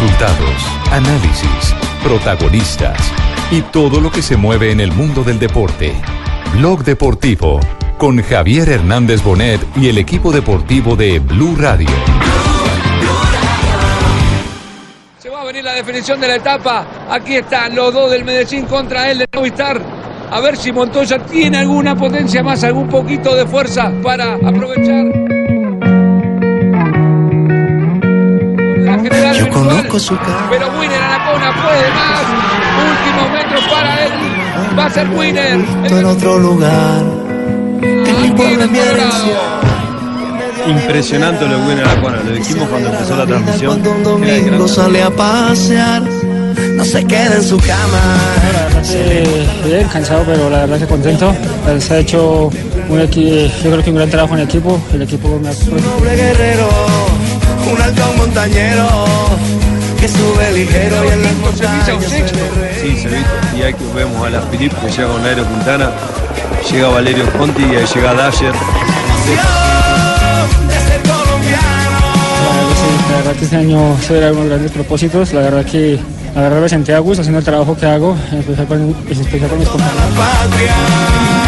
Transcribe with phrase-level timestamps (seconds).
[0.00, 3.12] Resultados, análisis, protagonistas
[3.50, 5.92] y todo lo que se mueve en el mundo del deporte.
[6.54, 7.60] Blog Deportivo
[7.98, 11.90] con Javier Hernández Bonet y el equipo deportivo de Blue Radio.
[15.18, 16.86] Se va a venir la definición de la etapa.
[17.10, 19.82] Aquí están los dos del Medellín contra el de Novistar.
[20.30, 25.29] A ver si Montoya tiene alguna potencia más, algún poquito de fuerza para aprovechar.
[29.68, 30.46] Conozco su cara.
[30.50, 32.24] Pero Winner Anacona puede más.
[32.90, 34.12] Últimos metros para él.
[34.78, 35.60] Va a ser Winner.
[35.84, 37.02] En otro lugar.
[40.68, 43.80] Impresionante lo que viene la Juana, lo dijimos cuando empezó la transmisión.
[43.80, 48.16] Cuando un domingo sale a pasear, no se queda en su cama.
[48.94, 51.34] Eh, bien, cansado, pero la verdad que contento.
[51.80, 52.50] Se ha hecho
[52.88, 54.80] un equi- yo creo que un gran trabajo en equipo.
[54.92, 55.52] El equipo me ha
[57.72, 58.88] Un alto montañero,
[59.98, 61.92] que sube ligero y en las montañas se.
[62.80, 63.56] Sí, se viste.
[63.56, 65.90] Y ahí que vemos a la Filip que llega con Nairo Quintana,
[66.70, 68.54] llega Valerio Conti y ahí llega Dasher.
[70.86, 72.00] ser colombiano.
[73.10, 75.32] La verdad, que este año se verán unos grandes propósitos.
[75.32, 75.98] La verdad que
[76.34, 79.20] la verdad me sentí a gusto haciendo el trabajo que hago, en especial con, en
[79.20, 81.39] especial con mis compañeros.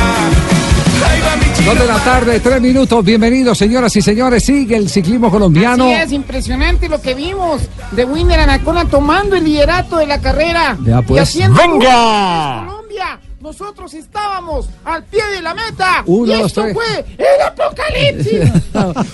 [1.64, 3.04] Dos de la tarde, tres minutos.
[3.04, 4.44] Bienvenidos, señoras y señores.
[4.44, 5.84] Sigue el ciclismo colombiano.
[5.84, 10.76] Así es impresionante lo que vimos de Winner Anacona tomando el liderato de la carrera
[10.84, 11.18] Ya, pues.
[11.18, 12.64] y haciendo ¡Venga!
[12.66, 13.20] Colombia.
[13.40, 16.74] Nosotros estábamos al pie de la meta Uno, y dos, esto tres.
[16.74, 18.62] fue el apocalipsis.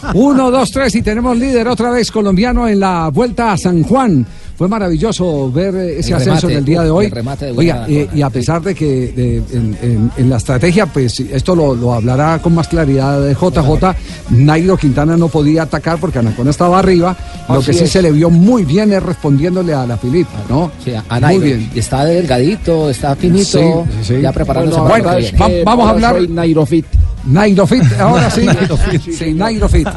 [0.14, 4.26] Uno, dos, tres y tenemos líder otra vez colombiano en la vuelta a San Juan.
[4.58, 7.08] Fue maravilloso ver eh, ese El ascenso remate, del día de el hoy.
[7.08, 10.84] remate de Oiga, eh, y a pesar de que de- en, en- en la estrategia,
[10.86, 13.94] pues esto lo, lo hablará con más claridad de JJ,
[14.30, 17.16] Nairo Quintana no podía atacar porque Anacona estaba arriba.
[17.48, 17.90] Lo que sí es.
[17.92, 20.72] se le vio muy bien es respondiéndole a la Filipa, ¿no?
[20.84, 21.40] Sí, a muy Nairo.
[21.44, 21.70] bien.
[21.74, 24.20] Y Está delgadito, está finito, Sí, sí, sí.
[24.20, 25.62] ya preparándose Bueno, para lo bueno, que viene.
[25.64, 26.28] va- vamos a hablar.
[26.28, 26.84] Nairo Fit.
[27.26, 28.46] Nairofit, ahora sí.
[29.12, 29.88] sí, Nairofit.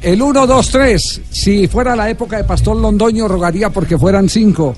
[0.00, 1.20] El 1, 2, 3.
[1.30, 4.74] Si fuera la época de Pastor Londoño, rogaría porque fueran cinco.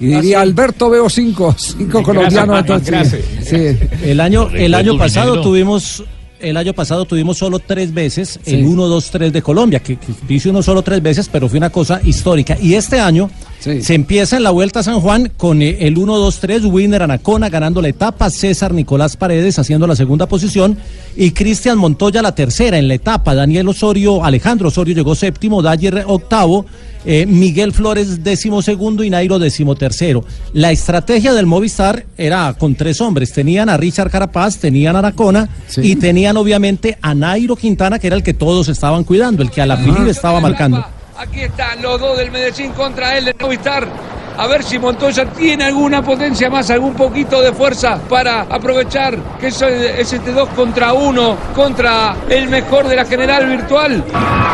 [0.00, 1.54] Y diría, Alberto, veo cinco.
[1.58, 2.60] Cinco colombianos.
[2.60, 3.76] entonces, sí.
[4.04, 6.04] El año, el año pasado tuvimos,
[6.40, 8.54] el año pasado tuvimos solo tres veces Sí.
[8.56, 11.58] el 1, 2, 3 de Colombia, que, que dice uno solo tres veces, pero fue
[11.58, 12.56] una cosa histórica.
[12.60, 13.30] Y este año
[13.60, 13.82] Sí.
[13.82, 17.02] se empieza en la Vuelta a San Juan con eh, el 1, 2, 3, Winner
[17.02, 20.78] Anacona ganando la etapa, César Nicolás Paredes haciendo la segunda posición
[21.16, 26.04] y Cristian Montoya la tercera en la etapa, Daniel Osorio, Alejandro Osorio llegó séptimo, Dyer
[26.06, 26.66] octavo,
[27.04, 30.24] eh, Miguel Flores décimo segundo y Nairo décimo tercero.
[30.52, 35.48] La estrategia del Movistar era con tres hombres, tenían a Richard Carapaz, tenían a Anacona
[35.68, 35.80] Sí.
[35.82, 39.60] y tenían obviamente a Nairo Quintana, que era el que todos estaban cuidando, el que
[39.62, 40.84] a la final estaba marcando.
[41.18, 43.88] Aquí están los dos del Medellín contra el de Novistar.
[44.36, 49.48] A ver si Montoya tiene alguna potencia más, algún poquito de fuerza para aprovechar que
[49.48, 54.04] eso es este 2 contra 1 contra el mejor de la general virtual.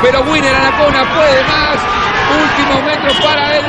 [0.00, 1.76] Pero Winner Anacona puede más.
[2.42, 3.64] Últimos metros para él.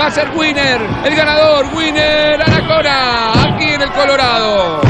[0.00, 4.80] Va a ser Winner, el ganador, Winner Anacona, aquí en el Colorado.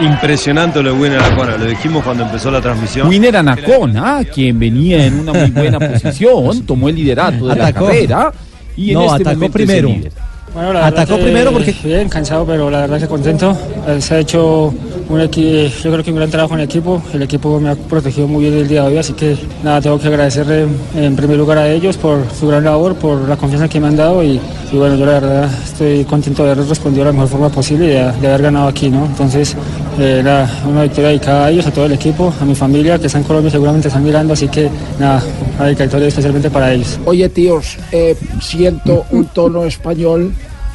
[0.00, 3.08] Impresionante lo viene la Juana, lo dijimos cuando empezó la transmisión.
[3.08, 8.32] Winner Anacona, quien venía en una muy buena posición, tomó el liderato de la carrera
[8.76, 9.88] y en No, este atacó momento es el primero.
[9.88, 10.12] líder.
[10.54, 13.54] Bueno, la verdad Atacó primero porque- Bien, cansado, pero la verdad que contento.
[13.88, 14.72] Eh, Se ha hecho
[15.08, 17.02] un equi- yo creo que un gran trabajo en equipo.
[17.12, 19.98] El equipo me ha protegido muy bien el día de hoy, así que nada, tengo
[19.98, 23.78] que agradecerle en primer lugar a ellos por su gran labor, por la confianza que
[23.80, 24.40] me han dado y,
[24.72, 27.84] y bueno, yo la verdad estoy contento de haber respondido de la mejor forma posible
[27.84, 29.04] y de, de haber ganado aquí, ¿no?
[29.04, 29.54] Entonces,
[29.98, 33.06] eh, nada, una victoria dedicada a ellos, a todo el equipo, a mi familia que
[33.06, 34.68] está en Colombia seguramente están mirando, así que
[34.98, 35.22] nada,
[35.56, 36.98] una dedicatoria especialmente para ellos.
[37.04, 40.32] Oye, tíos, eh, siento un tono español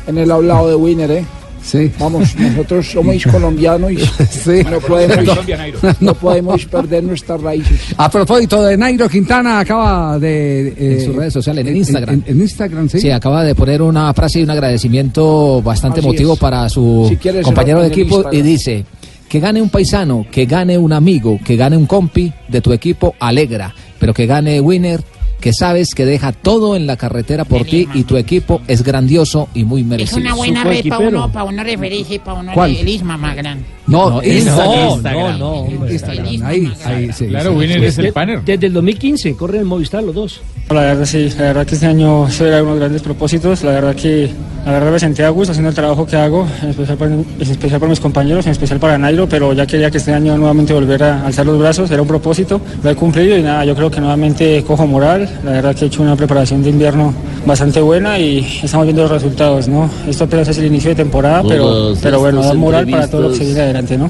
[0.08, 1.26] en el hablado de Winner, ¿eh?
[1.64, 1.92] Sí.
[2.00, 3.98] Vamos, nosotros somos colombianos y
[4.32, 4.64] Sí.
[4.68, 5.38] no, podemos,
[6.00, 7.80] no podemos perder nuestras raíces.
[7.98, 10.70] A propósito de Nairo Quintana, acaba de.
[10.70, 12.16] eh, En sus redes sociales, en Instagram.
[12.16, 13.00] En, en Instagram, sí.
[13.02, 16.40] Sí, acaba de poner una frase y un agradecimiento bastante Así emotivo es.
[16.40, 18.84] para su Si quieres, compañero de en equipo y dice
[19.32, 23.16] que gane un paisano, que gane un amigo, que gane un compi de tu equipo,
[23.18, 25.00] alegra, pero que gane Winner,
[25.40, 29.48] que sabes que deja todo en la carretera por ti y tu equipo es grandioso
[29.56, 30.20] y muy Es merecido.
[30.20, 32.76] una buena red para uno, para uno referirse, para uno ¿Cuál?
[32.76, 33.64] el Isma más grande.
[33.88, 35.02] No, No, Instagram.
[35.02, 35.94] no, no, hombre.
[35.94, 37.28] Instagram, ahí, ahí, sí.
[37.28, 37.86] Claro, sí, Winner sí.
[37.86, 38.42] es el panel.
[38.46, 40.42] Desde el 2015 corren en Movistar los dos.
[40.70, 43.96] La verdad sí, la verdad que este año se verán unos grandes propósitos, la verdad
[43.96, 44.30] que
[44.66, 47.26] la verdad me sentí a gusto haciendo el trabajo que hago, en especial para, en
[47.40, 50.74] especial para mis compañeros, en especial para Nairo, pero ya quería que este año nuevamente
[50.74, 53.90] volver a alzar los brazos, era un propósito, lo he cumplido y nada, yo creo
[53.90, 57.14] que nuevamente cojo moral, la verdad que he hecho una preparación de invierno
[57.46, 59.90] bastante buena y estamos viendo los resultados, ¿no?
[60.08, 63.38] Esto apenas es el inicio de temporada, pero, bueno, da moral para todo lo que
[63.38, 64.10] se viene adelante, ¿no?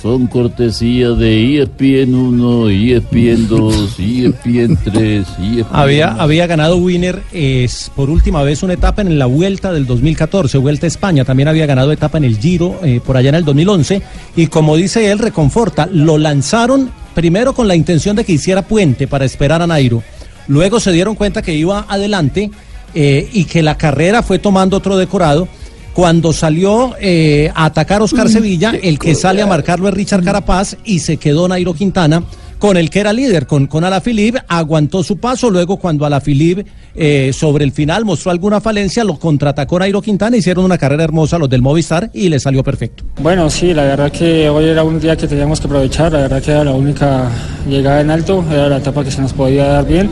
[0.00, 5.66] Son cortesía de ESPN 1, ESPN 2, ESPN 3, ESPN...
[5.70, 10.56] Había, había ganado Winner es, por última vez una etapa en la Vuelta del 2014,
[10.56, 11.26] Vuelta a España.
[11.26, 14.00] También había ganado etapa en el Giro eh, por allá en el 2011.
[14.36, 19.06] Y como dice él, reconforta, lo lanzaron primero con la intención de que hiciera puente
[19.06, 20.02] para esperar a Nairo.
[20.48, 22.50] Luego se dieron cuenta que iba adelante
[22.94, 25.46] eh, y que la carrera fue tomando otro decorado.
[25.94, 30.76] Cuando salió eh, a atacar Oscar Sevilla, el que sale a marcarlo es Richard Carapaz
[30.84, 32.22] y se quedó Nairo Quintana
[32.60, 37.32] con el que era líder, con, con Alaphilippe, aguantó su paso, luego cuando Alaphilippe eh,
[37.32, 41.48] sobre el final mostró alguna falencia, lo contraatacó Nairo Quintana, hicieron una carrera hermosa los
[41.48, 43.02] del Movistar y le salió perfecto.
[43.18, 46.42] Bueno, sí, la verdad que hoy era un día que teníamos que aprovechar, la verdad
[46.42, 47.30] que era la única
[47.66, 50.10] llegada en alto, era la etapa que se nos podía dar bien.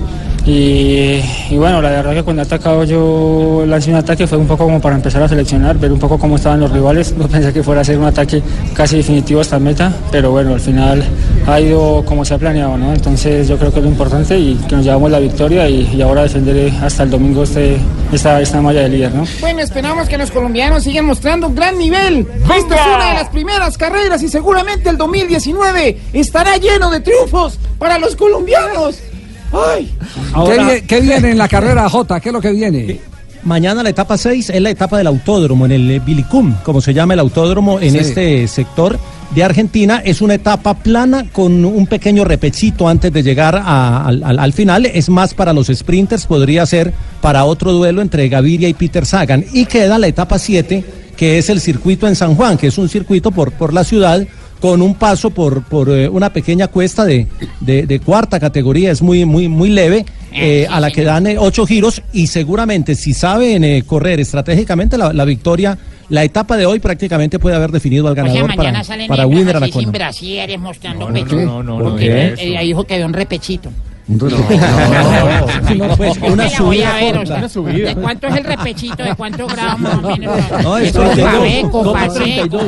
[0.48, 4.46] Y, y bueno, la verdad que cuando he atacado yo lancé un ataque fue un
[4.46, 7.12] poco como para empezar a seleccionar, ver un poco cómo estaban los rivales.
[7.12, 8.42] No pensé que fuera a ser un ataque
[8.72, 11.04] casi definitivo hasta meta, pero bueno, al final
[11.46, 12.94] ha ido como se ha planeado, ¿no?
[12.94, 16.00] Entonces yo creo que es lo importante y que nos llevamos la victoria y, y
[16.00, 17.76] ahora defender hasta el domingo este,
[18.10, 19.26] esta, esta malla de líder, ¿no?
[19.40, 22.26] Bueno, esperamos que los colombianos sigan mostrando un gran nivel.
[22.42, 27.58] Esta es una de las primeras carreras y seguramente el 2019 estará lleno de triunfos
[27.78, 28.98] para los colombianos.
[29.52, 29.94] ¡Ay!
[30.46, 32.20] ¿Qué, vie- qué viene en la carrera J?
[32.20, 33.00] ¿Qué es lo que viene?
[33.44, 36.92] Mañana la etapa 6 es la etapa del autódromo, en el eh, Bilicum, como se
[36.92, 37.98] llama el autódromo en Sí.
[37.98, 38.98] este sector
[39.34, 40.02] de Argentina.
[40.04, 44.52] Es una etapa plana con un pequeño repechito antes de llegar a- al, al- al
[44.52, 44.86] final.
[44.86, 49.44] Es más para los sprinters, podría ser para otro duelo entre Gaviria y Peter Sagan.
[49.52, 50.84] Y queda la etapa 7,
[51.16, 54.26] que es el circuito en San Juan, que es un circuito por, por la ciudad
[54.60, 57.26] con un paso por, por eh, una pequeña cuesta de,
[57.60, 61.36] de- de cuarta categoría, es muy, muy, muy leve, eh, a la que dan eh,
[61.38, 65.78] ocho giros y seguramente si saben eh, correr estratégicamente la, la victoria,
[66.10, 69.08] la etapa de hoy prácticamente puede haber definido al O sea, ganador mañana para, salen
[69.08, 69.98] para Winner así sin Anacona.
[69.98, 71.36] brasieres mostrando No, no, pecho.
[71.36, 73.70] no, no, Porque dijo que había un repechito.
[75.76, 77.20] No, pues, Yo una subida ver, corta.
[77.22, 77.88] o sea, Una subida.
[77.88, 79.02] ¿De cuánto es el repechito?
[79.02, 80.36] ¿De cuántos grados más o menos?
[80.62, 82.58] No, ¿De es Copa 32, Beco, no, Paseco?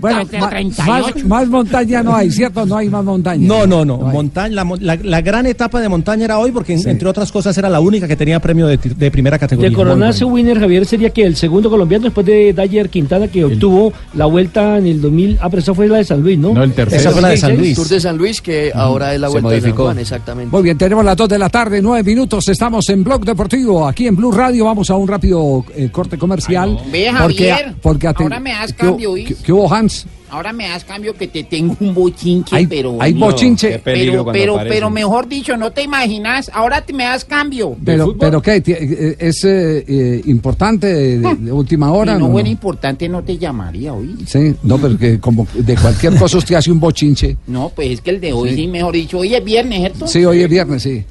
[0.00, 0.86] Bueno, de ma- 38.
[0.90, 2.66] más, más montaña no hay, ¿cierto?
[2.66, 3.46] No hay más montaña.
[3.46, 3.98] No, no, no.
[3.98, 7.56] Montaña, la, la- la gran etapa de montaña era hoy porque, en- entre otras cosas,
[7.56, 8.78] era la única que tenía premio de,
[9.10, 9.70] primera categoría.
[9.70, 13.92] De coronarse winner, Javier, sería que el segundo colombiano después de Dyer Quintana que obtuvo
[14.14, 15.38] la vuelta en el 2000.
[15.40, 16.52] Ah, pero esa fue la de San Luis, ¿no?
[16.54, 17.00] No, el tercero.
[17.00, 17.76] Esa fue la de San Luis.
[17.76, 19.70] Tour de San Luis, que ahora es la vuelta de San.
[19.76, 20.39] Juan, exactamente.
[20.50, 22.48] Muy bien, tenemos las 2 de la tarde, 9 minutos.
[22.48, 24.64] Estamos en Blog Deportivo, aquí en Blue Radio.
[24.66, 26.78] Vamos a un rápido eh, corte comercial.
[26.90, 29.28] Ve, porque, Javier, porque aten- ahora me das ¿qué hubo- cambio, ¿oís?
[29.28, 30.06] ¿qué, qué hubo, Hans?
[30.30, 32.96] Ahora me das cambio que te tengo un bochinche, Hay- pero...
[33.00, 33.68] hay bochinche.
[33.70, 34.74] No, qué peligro pero, pero, aparece.
[34.74, 37.76] pero mejor dicho, no te imaginas, ahora te me das cambio.
[37.84, 38.62] Pero, pero ¿qué?
[38.66, 42.14] Eh, ¿Es eh, eh, importante de, de- de última hora?
[42.14, 42.32] Si no no?
[42.32, 44.16] fuera importante, no te llamaría, hoy.
[44.26, 47.36] Sí, no, pero que como de cualquier cosa usted hace un bochinche.
[47.46, 48.56] No, pues es que el de hoy, Sí.
[48.56, 50.06] sí, mejor dicho, hoy es viernes, ¿cierto?
[50.06, 51.04] Sí, hoy es viernes, sí.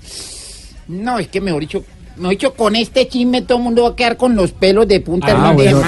[0.88, 1.84] No, es que mejor dicho,
[2.20, 5.00] mejor dicho, con este chisme todo el mundo va a quedar con los pelos de
[5.00, 5.82] punta Ah, bueno.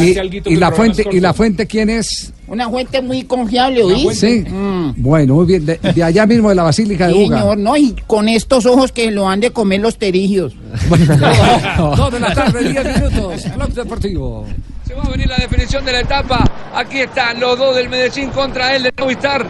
[0.00, 2.32] Y, y la fuente, ¿Y la fuente quién es?
[2.48, 4.14] Una fuente muy confiable, ¿oí?
[4.14, 4.44] Sí.
[4.48, 4.94] Mm.
[4.98, 5.66] Bueno, muy bien.
[5.66, 7.38] De, de allá mismo de la Basílica de Buga.
[7.40, 10.54] señor, no, y con estos ojos que lo han de comer los terigios.
[11.96, 13.44] Dos de la tarde, 10 minutos.
[13.56, 14.46] Blog Deportivo.
[14.86, 16.44] Se va a venir la definición de la etapa.
[16.74, 19.44] Aquí están los dos del Medellín contra el de Movistar.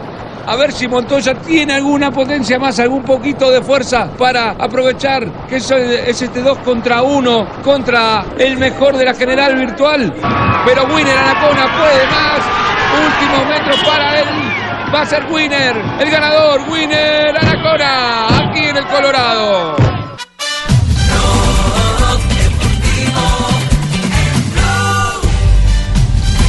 [0.49, 5.57] A ver si Montoya tiene alguna potencia más, algún poquito de fuerza para aprovechar que
[5.57, 10.13] eso es este 2 contra 1 contra el mejor de la general virtual.
[10.65, 12.39] Pero Winner Anacona puede más.
[13.07, 14.27] Últimos metros para él.
[14.95, 19.96] Va a ser Winner, el ganador, Winner Anacona, aquí en el Colorado.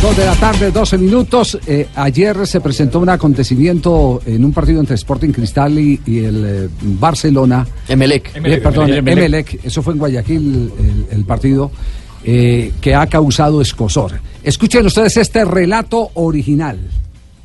[0.01, 1.59] Dos de la tarde, 12 minutos.
[1.67, 6.45] Eh, ayer se presentó un acontecimiento en un partido entre Sporting Cristal y, y el
[6.47, 7.67] eh, Barcelona.
[7.89, 8.37] Emelec.
[8.37, 9.19] Eh, perdón, Emelec.
[9.19, 9.65] Emelec.
[9.65, 11.73] Eso fue en Guayaquil el, el partido
[12.25, 14.21] eh, que ha causado escosor.
[14.43, 16.79] Escuchen ustedes este relato original.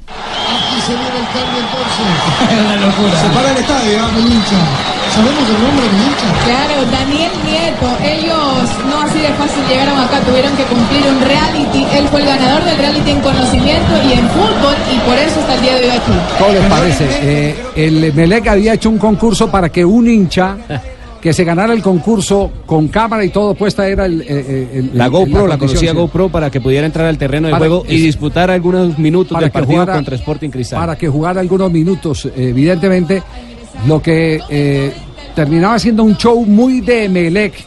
[0.07, 3.19] Aquí se viene el cambio entonces.
[3.21, 4.11] Se para el estadio, ¿ah?
[4.17, 4.59] el hincha.
[5.13, 6.45] ¿Sabemos el nombre del hincha?
[6.45, 7.31] Claro, Daniel
[8.03, 11.85] Ellos no así de fácil llegaron acá, tuvieron que cumplir un reality.
[11.97, 15.55] Él fue el ganador del reality en conocimiento y en fútbol y por eso está
[15.55, 16.11] el día de hoy aquí.
[16.39, 17.05] ¿Cómo les parece?
[17.21, 20.57] Eh, el Emelec había hecho un concurso para que un hincha
[21.21, 24.91] que se ganara el concurso con cámara y todo puesta era el, eh, eh, el-
[24.93, 25.95] La el- GoPro, la, conocida sí.
[25.95, 29.31] GoPro, para que pudiera entrar al terreno de Para- juego y es- disputar algunos minutos
[29.33, 30.79] para del que partido jugara- contra Sporting Cristal.
[30.79, 32.27] para que jugara algunos minutos.
[32.35, 33.23] Evidentemente,
[33.87, 34.93] lo que eh,
[35.35, 37.65] terminaba siendo un show muy de Melec,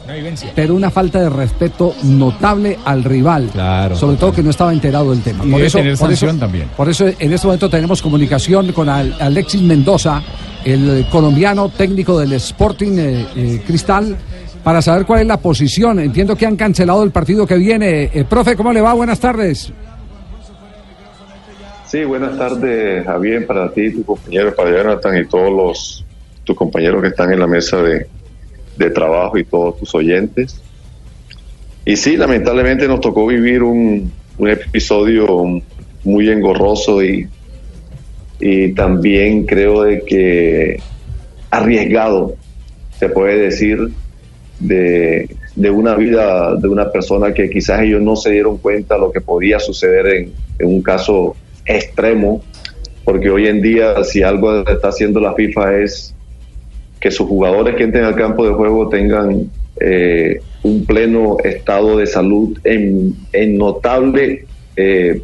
[0.55, 3.49] pero una falta de respeto notable al rival.
[3.53, 3.97] Claro.
[3.97, 5.45] Sobre todo que no estaba enterado del tema.
[5.45, 6.69] Y debe tener sanción también.
[6.77, 10.23] Por eso en este momento tenemos comunicación con Al- Alexis Mendoza,
[10.65, 14.17] el colombiano técnico del Sporting eh, eh, Cristal,
[14.65, 16.01] para saber cuál es la posición.
[16.01, 18.11] Entiendo que han cancelado el partido que viene.
[18.13, 18.93] Eh, profe, ¿cómo le va?
[18.95, 19.73] Buenas tardes.
[21.87, 26.05] Sí, buenas tardes, Javier, para ti, tu compañero, para Jonathan y todos los
[26.47, 28.07] tus compañeros que están en la mesa de,
[28.79, 30.63] de trabajo y todos tus oyentes.
[31.85, 35.61] Y sí, lamentablemente nos tocó vivir un, un episodio
[36.05, 37.29] muy engorroso y,
[38.41, 40.81] y también creo de que
[41.51, 42.37] arriesgado,
[42.99, 43.91] se puede decir,
[44.59, 49.13] de, de una vida de una persona que quizás ellos no se dieron cuenta lo
[49.13, 51.37] que podía suceder en, en un caso
[51.67, 52.43] extremo,
[53.05, 56.16] porque hoy en día si algo está haciendo la FIFA es
[57.01, 59.51] que sus jugadores que entren al campo de juego tengan
[59.81, 65.23] eh, un pleno estado de salud en, en notable eh,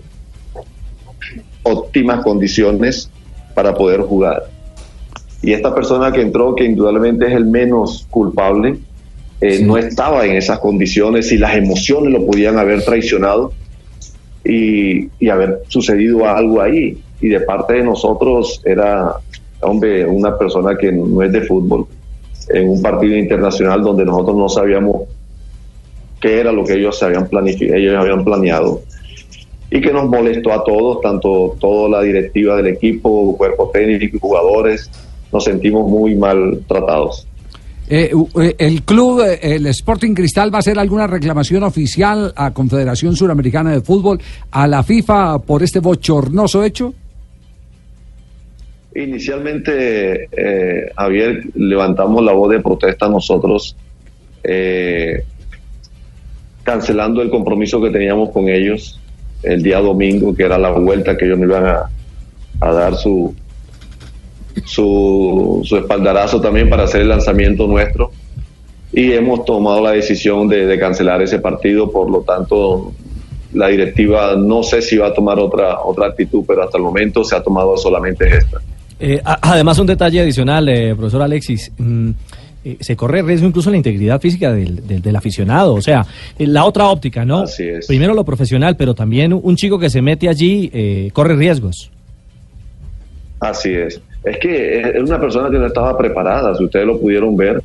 [1.62, 3.11] óptimas condiciones
[3.55, 4.45] para poder jugar.
[5.43, 8.76] Y esta persona que entró, que indudablemente es el menos culpable,
[9.41, 13.52] eh, no estaba en esas condiciones y las emociones lo podían haber traicionado
[14.45, 17.02] y, y haber sucedido algo ahí.
[17.21, 19.17] Y de parte de nosotros era,
[19.62, 21.87] hombre, una persona que no es de fútbol,
[22.49, 25.02] en un partido internacional donde nosotros no sabíamos
[26.21, 28.83] qué era lo que ellos habían ellos habían planeado
[29.71, 34.21] y que nos molestó a todos, tanto toda la directiva del equipo, cuerpo técnico y
[34.21, 34.90] jugadores,
[35.33, 37.26] nos sentimos muy mal tratados.
[37.88, 42.52] Eh, eh, ¿El club, eh, el Sporting Cristal, va a hacer alguna reclamación oficial a
[42.52, 46.92] Confederación Suramericana de Fútbol, a la FIFA, por este bochornoso hecho?
[48.94, 53.75] Inicialmente, eh, Javier, levantamos la voz de protesta nosotros,
[54.44, 55.25] eh,
[56.62, 59.00] cancelando el compromiso que teníamos con ellos
[59.42, 61.90] el día domingo, que era la vuelta que ellos nos iban a,
[62.61, 63.34] a dar su,
[64.64, 68.12] su, su espaldarazo también para hacer el lanzamiento nuestro.
[68.92, 72.92] Y hemos tomado la decisión de, de cancelar ese partido, por lo tanto,
[73.54, 77.25] la directiva no sé si va a tomar otra, otra actitud, pero hasta el momento
[77.25, 78.61] se ha tomado solamente esta.
[79.04, 81.73] Eh, a- además, un detalle adicional, eh, profesor Alexis.
[81.76, 82.11] mm,
[82.64, 85.75] eh, se corre riesgo incluso la integridad física del, del- del aficionado.
[85.75, 86.06] O sea,
[86.38, 87.40] eh, la otra óptica, ¿no?
[87.40, 87.88] Así es.
[87.88, 91.90] Primero lo profesional, pero también un chico que se mete allí eh, corre riesgos.
[93.40, 94.00] Así es.
[94.23, 97.61] Es que es una persona que no estaba preparada, si ustedes lo pudieron ver.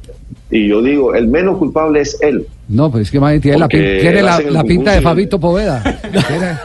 [0.50, 2.48] Y yo digo, el menos culpable es él.
[2.68, 5.84] No, pues es que más tiene la, pin- tiene pinta de Fabito Poveda.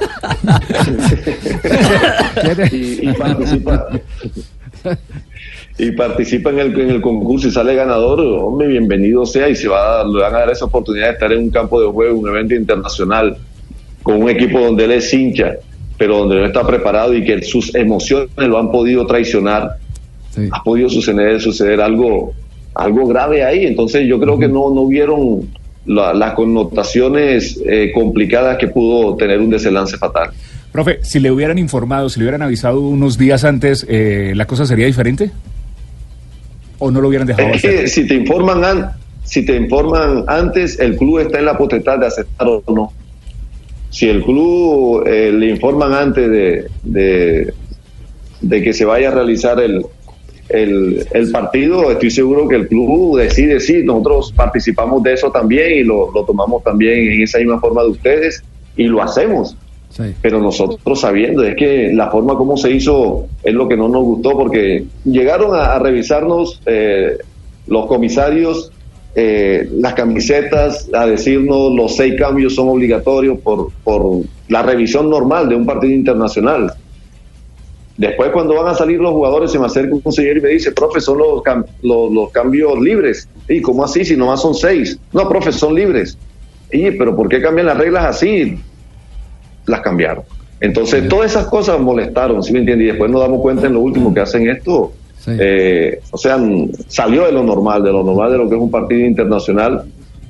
[2.72, 3.88] y, y participa
[5.78, 9.68] y participa en el, en el concurso y sale ganador, hombre, bienvenido sea y se
[9.68, 12.18] va a, le van a dar esa oportunidad de estar en un campo de juego,
[12.18, 13.36] un evento internacional,
[14.02, 15.54] con un equipo donde él es hincha,
[15.98, 19.76] pero donde no está preparado y que sus emociones lo han podido traicionar,
[20.50, 22.32] ha podido suceder, suceder algo,
[22.74, 23.66] algo grave ahí.
[23.66, 25.48] Entonces yo creo que no, no vieron
[25.86, 30.30] la- las connotaciones eh, complicadas que pudo tener un desenlace fatal.
[30.72, 34.64] Profe, si le hubieran informado, si le hubieran avisado unos días antes, eh, ¿la cosa
[34.64, 35.30] sería diferente?
[36.78, 37.80] ¿O no lo hubieran dejado Es hacer?
[37.82, 38.90] que si te informan an-
[39.24, 42.92] si te informan antes, el club está en la potestad de aceptar o no.
[43.90, 47.52] Si el club eh, le informan antes de, de,
[48.40, 49.84] de que se vaya a realizar el,
[50.48, 55.72] el, el partido, estoy seguro que el club decide, sí, nosotros participamos de eso también
[55.78, 58.42] y lo, lo tomamos también en esa misma forma de ustedes
[58.76, 59.56] y lo hacemos.
[60.20, 64.02] Pero nosotros sabiendo, es que la forma como se hizo es lo que no nos
[64.04, 67.18] gustó porque llegaron a, revisarnos eh,
[67.66, 68.72] los comisarios
[69.14, 75.50] eh, las camisetas, a decirnos los seis cambios son obligatorios por, por la revisión normal
[75.50, 76.72] de un partido internacional.
[77.98, 80.72] Después cuando van a salir los jugadores se me acerca un señor y me dice,
[80.72, 81.42] profe, son los,
[81.82, 83.28] los, los cambios libres.
[83.48, 84.02] ¿Y cómo así?
[84.02, 84.98] Si nomás son seis.
[85.12, 86.16] No, profe, son libres.
[86.72, 88.58] Y, pero ¿por qué cambian las reglas así?
[89.66, 90.24] Las cambiaron.
[90.60, 92.84] Entonces, todas esas cosas molestaron, ¿sí me entiendes?
[92.86, 94.92] Y después nos damos cuenta en lo último que hacen esto.
[95.26, 96.38] eh, o sea,
[96.88, 99.84] salió de lo normal, de lo normal de lo que es un partido internacional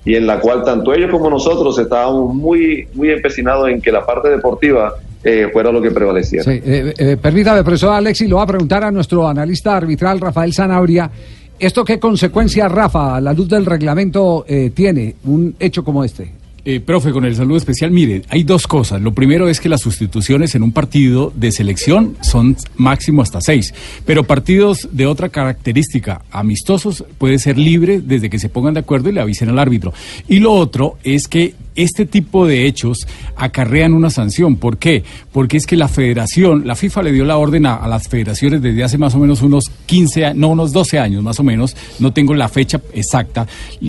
[0.05, 4.05] y en la cual tanto ellos como nosotros estábamos muy, muy empecinados en que la
[4.05, 6.45] parte deportiva eh, fuera lo que prevaleciera.
[6.45, 10.53] Sí, eh, eh, permítame, profesor Alexis, lo va a preguntar a nuestro analista arbitral Rafael
[10.53, 11.11] Sanabria.
[11.59, 16.33] ¿Esto qué consecuencias, Rafa, a la luz del reglamento, eh, tiene un hecho como este?
[16.65, 19.03] Eh, profe, con el saludo especial, mire, hay dos cosas.
[19.03, 23.75] Lo primero es que las sustituciones en un partido de selección son máximo hasta seis,
[24.07, 29.09] pero partidos de otra característica, amistosos, puede ser libre desde que se pongan de acuerdo
[29.09, 29.93] y le avisen al árbitro.
[30.29, 34.57] Y lo otro es que este tipo de hechos acarrean una sanción.
[34.57, 35.03] ¿Por qué?
[35.33, 38.63] Porque es que la federación, la FIFA le dio la orden a, a las federaciones
[38.63, 41.77] desde hace más o menos unos 15, a- no, unos 12 años más o menos,
[41.99, 43.47] no tengo la fecha exacta,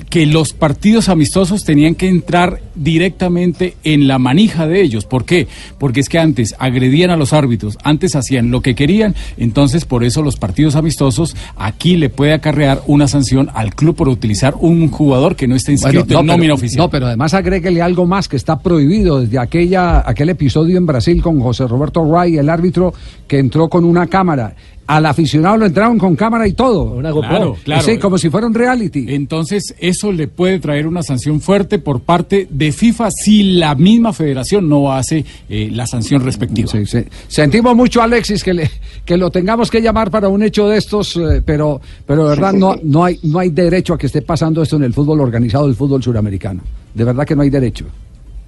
[0.10, 5.06] que los partidos amistosos tenían que entrar directamente en la manija de ellos.
[5.06, 5.48] ¿Por qué?
[5.78, 10.04] Porque es que antes agredían a los árbitros, antes hacían lo que querían, entonces por
[10.04, 14.88] eso los partidos amistosos aquí le puede acarrear una sanción al club por utilizar un
[14.90, 16.78] jugador que no está inscrito Bueno, en no, nómina pero, oficial.
[16.78, 17.34] no, pero además
[17.82, 22.38] algo más que está prohibido desde aquella, aquel episodio en Brasil con José Roberto Ray,
[22.38, 22.94] el árbitro
[23.28, 24.56] que entró con una cámara.
[24.86, 26.98] Al aficionado lo entraron con cámara y todo.
[27.00, 27.84] Claro, claro.
[27.84, 29.06] Sí, como si fuera un reality.
[29.08, 34.12] Entonces, eso le puede traer una sanción fuerte por parte de FIFA si la misma
[34.12, 36.68] federación no hace eh, la sanción respectiva.
[36.70, 37.00] Sí, sí.
[37.30, 38.70] Sentimos mucho, Alexis, que, le,
[39.06, 42.52] que lo tengamos que llamar para un hecho de estos, eh, pero, pero de verdad
[42.52, 45.66] no, no, hay, no hay derecho a que esté pasando esto en el fútbol organizado,
[45.66, 46.62] el fútbol suramericano.
[46.94, 47.86] De verdad que no hay derecho.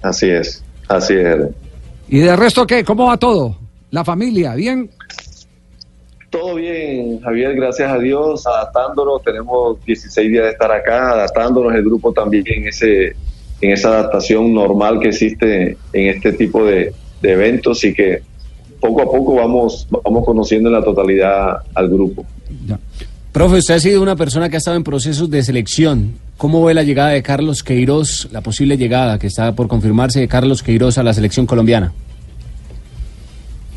[0.02, 1.48] Así es, así es.
[2.08, 2.84] ¿Y de resto qué?
[2.84, 3.56] ¿Cómo va todo?
[3.90, 4.54] ¿La familia?
[4.54, 4.90] ¿Bien?
[6.30, 11.82] Todo bien, Javier, gracias a Dios, adaptándonos, tenemos 16 días de estar acá, adaptándonos, el
[11.84, 13.16] grupo también en, ese,
[13.60, 18.22] en esa adaptación normal que existe en este tipo de, de eventos y que
[18.80, 22.26] poco a poco vamos, vamos conociendo en la totalidad al grupo.
[23.36, 26.14] Profe, usted ha sido una persona que ha estado en procesos de selección.
[26.38, 30.26] ¿Cómo ve la llegada de Carlos Queiroz, la posible llegada que está por confirmarse de
[30.26, 31.92] Carlos Queiroz a la selección colombiana?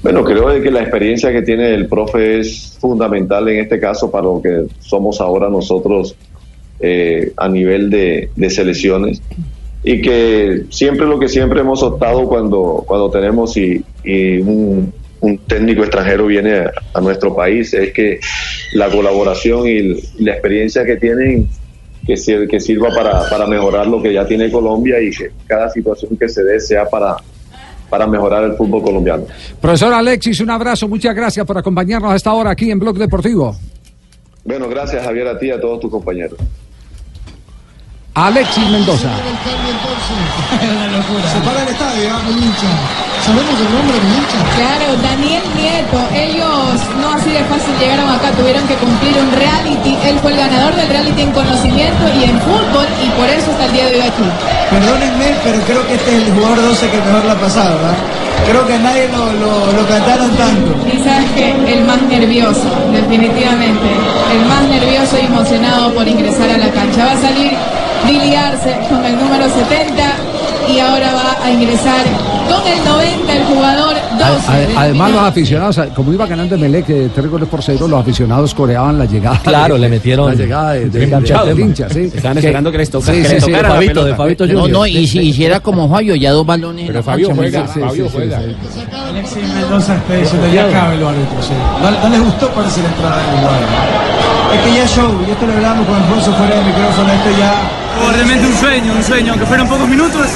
[0.02, 4.24] Bueno, creo que la experiencia que tiene el profe es fundamental en este caso para
[4.24, 6.16] lo que somos ahora nosotros
[6.80, 9.22] eh, a nivel de, selecciones
[9.84, 15.82] y que siempre lo que siempre hemos optado cuando, cuando tenemos y un, un técnico
[15.82, 18.20] extranjero viene a, a nuestro país es que
[18.74, 21.48] la colaboración y la experiencia que tienen
[22.06, 25.70] que, sir- que sirva para, para mejorar lo que ya tiene Colombia y que cada
[25.70, 27.18] situación que se dé sea para,
[27.90, 29.26] para mejorar el fútbol colombiano.
[29.62, 33.56] Profesor Alexis, un abrazo, muchas gracias por acompañarnos a esta hora aquí en Blog Deportivo.
[34.46, 36.40] Bueno, gracias Javier a ti y a todos tus compañeros.
[38.20, 39.08] Alexis Mendoza.
[41.32, 42.20] Se para el estadio, ¿ah?
[42.28, 42.68] un hincha.
[43.24, 44.40] ¿Sabemos el nombre del hincha?
[44.60, 46.00] Claro, Daniel Nieto.
[46.12, 49.96] Ellos no así de fácil llegaron acá, tuvieron que cumplir un reality.
[50.04, 53.66] Él fue el ganador del reality en conocimiento y en fútbol y por eso está
[53.68, 54.28] el día de hoy aquí.
[54.70, 57.98] Perdónenme, pero creo que este es el jugador 12 que mejor la ha pasado, ¿verdad?
[58.52, 60.76] Creo que nadie lo, lo, lo cantaron tanto.
[60.92, 63.88] Y sabes que el más nervioso, definitivamente.
[64.36, 67.06] El más nervioso y emocionado por ingresar a la cancha.
[67.06, 67.56] Va a salir
[68.06, 70.04] Billy Arce con el número 70
[70.74, 72.06] y ahora va a ingresar
[72.48, 74.52] con el 90 el jugador 12.
[74.52, 78.00] Ade- del Además, los aficionados, como iba ganando Emelec de tres goles por cero, los
[78.02, 79.40] aficionados coreaban la llegada.
[79.44, 82.12] Claro, de- le metieron La llegada de, de, hincha, sí.
[82.14, 84.10] Estaban esperando que les toca- sí, que sí, le sí, tocara la Fabito, pelota.
[84.10, 84.70] de Fabito No, Junior.
[84.72, 86.86] no, y si hiciera como Fabio, ya dos balones.
[86.88, 88.38] Pero la Fabio juega, Fabio juega.
[89.10, 91.54] Alexis Mendoza está diciendo, ya cabe el árbitro, sí.
[91.82, 93.99] No, no les gustó parece la entrada del Uruguay.
[94.54, 97.30] Es que ya es show, y esto lo hablamos con Alfonso fuera del micrófono, esto
[97.38, 97.54] ya...
[98.00, 100.28] Fue realmente un sueño, un sueño, aunque fueron pocos minutos,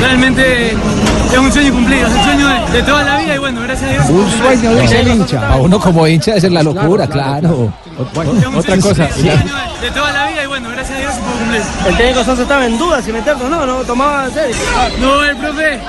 [0.00, 3.60] realmente es un sueño cumplido, es un sueño de, de toda la vida y bueno,
[3.62, 4.10] gracias a Dios.
[4.10, 5.40] Un sueño, dice el hincha.
[5.40, 7.72] Para uno como hincha esa es la locura, claro.
[8.56, 9.08] otra cosa.
[9.80, 11.62] De toda la vida y bueno, gracias a Dios se pudo cumplir.
[11.86, 14.56] El técnico Sosa estaba en duda si meterlo o no, no tomaba en serio.
[15.00, 15.80] No, el profe,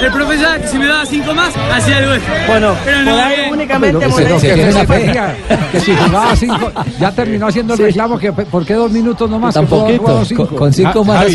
[0.00, 2.34] el profe ya que si me daba cinco más, hacía algo extra.
[2.46, 4.40] Bueno, pero por no, ahí únicamente Pero que, molesta.
[4.48, 5.36] que fe le pedía,
[5.72, 9.54] que si jugaba cinco, ya terminó haciendo el reclamo que ¿por qué dos minutos nomás?
[9.56, 10.46] Que pudo haber jugado cinco.
[10.46, 11.32] Ja- Javi,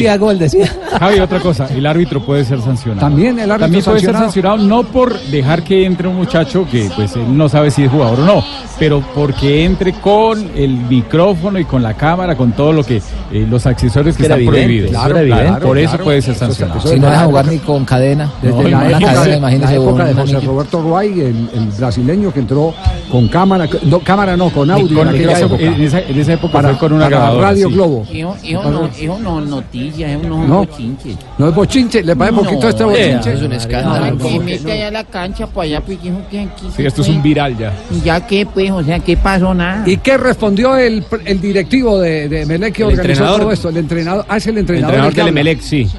[0.99, 3.02] Javi, otra cosa, el árbitro puede ser sancionado.
[3.02, 4.32] También el árbitro También puede sancionado.
[4.32, 7.84] ser sancionado no por dejar que entre un muchacho que pues él no sabe si
[7.84, 8.43] es jugador o no,
[8.80, 12.98] pero porque entre con el micrófono y con la cámara, con todo lo que
[13.32, 14.90] eh, los accesorios que están evidente, prohibidos.
[14.92, 16.04] claro, claro, por eso claro.
[16.06, 16.82] puede ser sancionado.
[16.82, 18.32] Si no deja jugar ni con cadena.
[18.42, 20.40] Desde No, la, época, cadena, de- imagínese la época de José.
[20.42, 22.74] Roberto Ruay, el, el brasileño que entró
[23.12, 25.62] con cámara, no, cámara no, con audio con- en aquella esa- época.
[25.64, 27.74] en esa- en esa época para, fue con una para grabadora, Radio sí.
[27.74, 28.06] Globo.
[28.12, 30.58] Hijo, no, no noticias, hijo no, No.
[30.66, 31.16] bochinches.
[31.38, 33.34] No es bochinche, le parece poquito este bochinche.
[33.34, 34.06] Es un escándalo.
[34.06, 34.18] escándalo.
[34.18, 34.72] Que No, mete no.
[34.74, 36.66] allá a la cancha, para allá, pues dijo que aquí.
[36.68, 37.74] Sí, se esto es un viral ya.
[38.04, 39.54] Ya que, pues, o sea, ¿qué pasó?
[39.54, 39.84] Nada.
[39.88, 43.39] ¿Y qué respondió el, el directivo de, de Emelec que El organizó entrenador.
[43.41, 43.69] todo esto?
[43.69, 44.26] El entrenador.
[44.30, 44.89] Ah, es el El entrenador.
[44.95, 45.30] entrenador el que del.
[45.30, 45.89] Emelec, sí.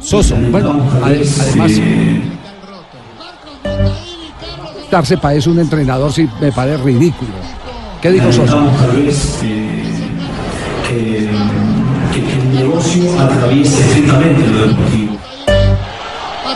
[0.00, 0.36] Soso.
[0.36, 1.72] Bueno, ade- además.
[4.90, 7.30] Darse parece un entrenador, sí, me parece ridículo.
[8.02, 8.32] ¿Qué dijo eh,
[10.88, 11.28] que,
[12.12, 15.16] que- que negocio atraviesa estrictamente lo deportivo.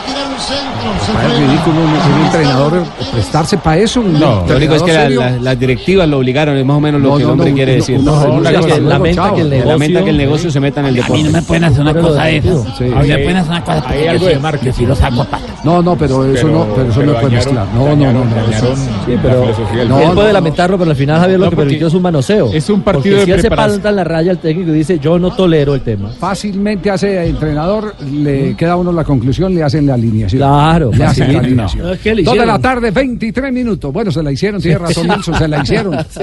[0.05, 1.05] Tirar un centro.
[1.05, 1.47] Se Es frena.
[1.47, 4.01] ridículo un, un entrenador prestarse para eso.
[4.01, 6.79] Un No, lo único es que la- la- las directivas lo obligaron, es más o
[6.79, 7.99] menos lo No, que el hombre no, quiere no, decir.
[7.99, 9.35] no, lamenta chao.
[9.35, 11.23] que el negocio, lamenta que el negocio se meta en el A mí deporte.
[11.23, 12.77] no me pueden hacer una cosa de esas.
[12.77, 12.83] Sí.
[12.95, 14.71] A mí me pueden hacer una cosa Hay algo de marketing.
[14.71, 15.27] yo sí lo saco.
[15.63, 17.67] No, no, pero eso no, pero eso no puede mezclar.
[17.73, 18.51] No, no, no, no.
[18.51, 19.45] eso- Sí, pero
[19.87, 22.51] No, él puede lamentarlo, pero al final Javier lo que permitió es un manoseo.
[22.53, 23.81] es un partido de si él preparación.
[23.85, 26.09] en la raya, el técnico dice, yo no tolero el tema.
[26.19, 30.39] Fácilmente hace entrenador, le queda a uno la conclusión, le hacen la alineación.
[30.39, 31.83] Claro, le hacen la alineación.
[31.83, 32.47] No, es que le Dos de hicieron.
[32.47, 33.91] la tarde, 23 minutos.
[33.91, 35.93] Bueno, se la hicieron, tiene razón Nelson, se la hicieron.
[35.95, 36.13] Blog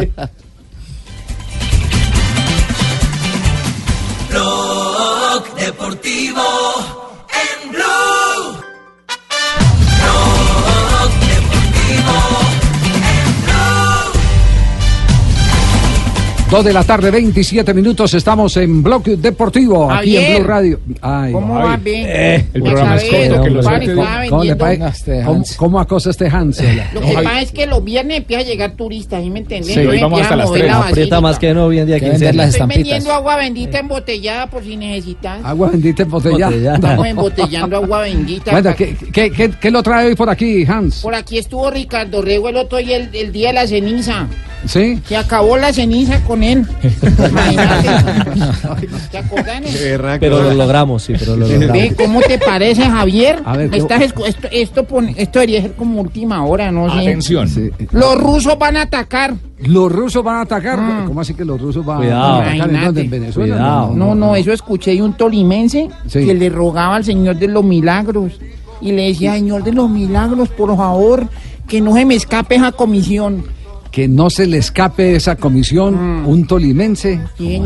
[16.52, 18.12] 2 de la tarde, 27 minutos.
[18.12, 20.80] Estamos en Blog Deportivo, aquí en Blue Radio.
[21.00, 22.04] Ay, ¿Cómo va bien?
[22.06, 23.50] Eh, el programa es corto.
[25.56, 26.62] ¿Cómo, acosa eh, este Hans?
[26.92, 29.72] Lo que pasa es que los viernes empieza a llegar turistas, ¿sí me entendés?
[29.72, 30.70] Sí, hoy vamos hasta las tres.
[30.70, 35.42] Aprieta más que no día Estoy vendiendo agua bendita embotellada por si necesitas.
[35.42, 36.74] Agua bendita embotellada.
[36.74, 38.74] Estamos embotellando agua bendita.
[38.74, 41.00] ¿qué, lo trae hoy por aquí, Hans?
[41.00, 44.28] Por aquí estuvo Ricardo Rego el otro día, el, día de la ceniza.
[44.66, 45.00] ¿Sí?
[45.08, 46.41] Se acabó la ceniza con
[50.20, 51.94] pero lo logramos, sí, pero lo Ve, logramos.
[51.96, 53.42] ¿Cómo te parece, Javier?
[53.44, 56.92] A ver, Me ¿qué- estás esto, esto, pone- esto debería ser como última hora, ¿no?
[56.92, 57.00] sé.
[57.00, 57.48] Atención.
[57.92, 59.34] Los rusos van a atacar.
[59.58, 60.78] Los rusos van a atacar.
[60.80, 61.04] Ah.
[61.06, 62.22] ¿Cómo así que los rusos van Cuidado.
[62.24, 62.52] a atacar?
[62.52, 62.72] ¿En dónde?
[62.74, 63.00] Imagínate.
[63.02, 63.54] ¿En Venezuela?
[63.54, 63.92] Cuidado.
[63.94, 66.24] No, no, eso escuché de un tolimense Sí.
[66.24, 68.32] que le rogaba al Señor de los Milagros.
[68.80, 71.28] Y le decía, Señor de los Milagros, por favor,
[71.68, 73.44] que no se me escape esa comisión.
[73.92, 75.94] Que no se le escape esa comisión,
[76.26, 77.20] un tolimense.
[77.36, 77.60] Sí?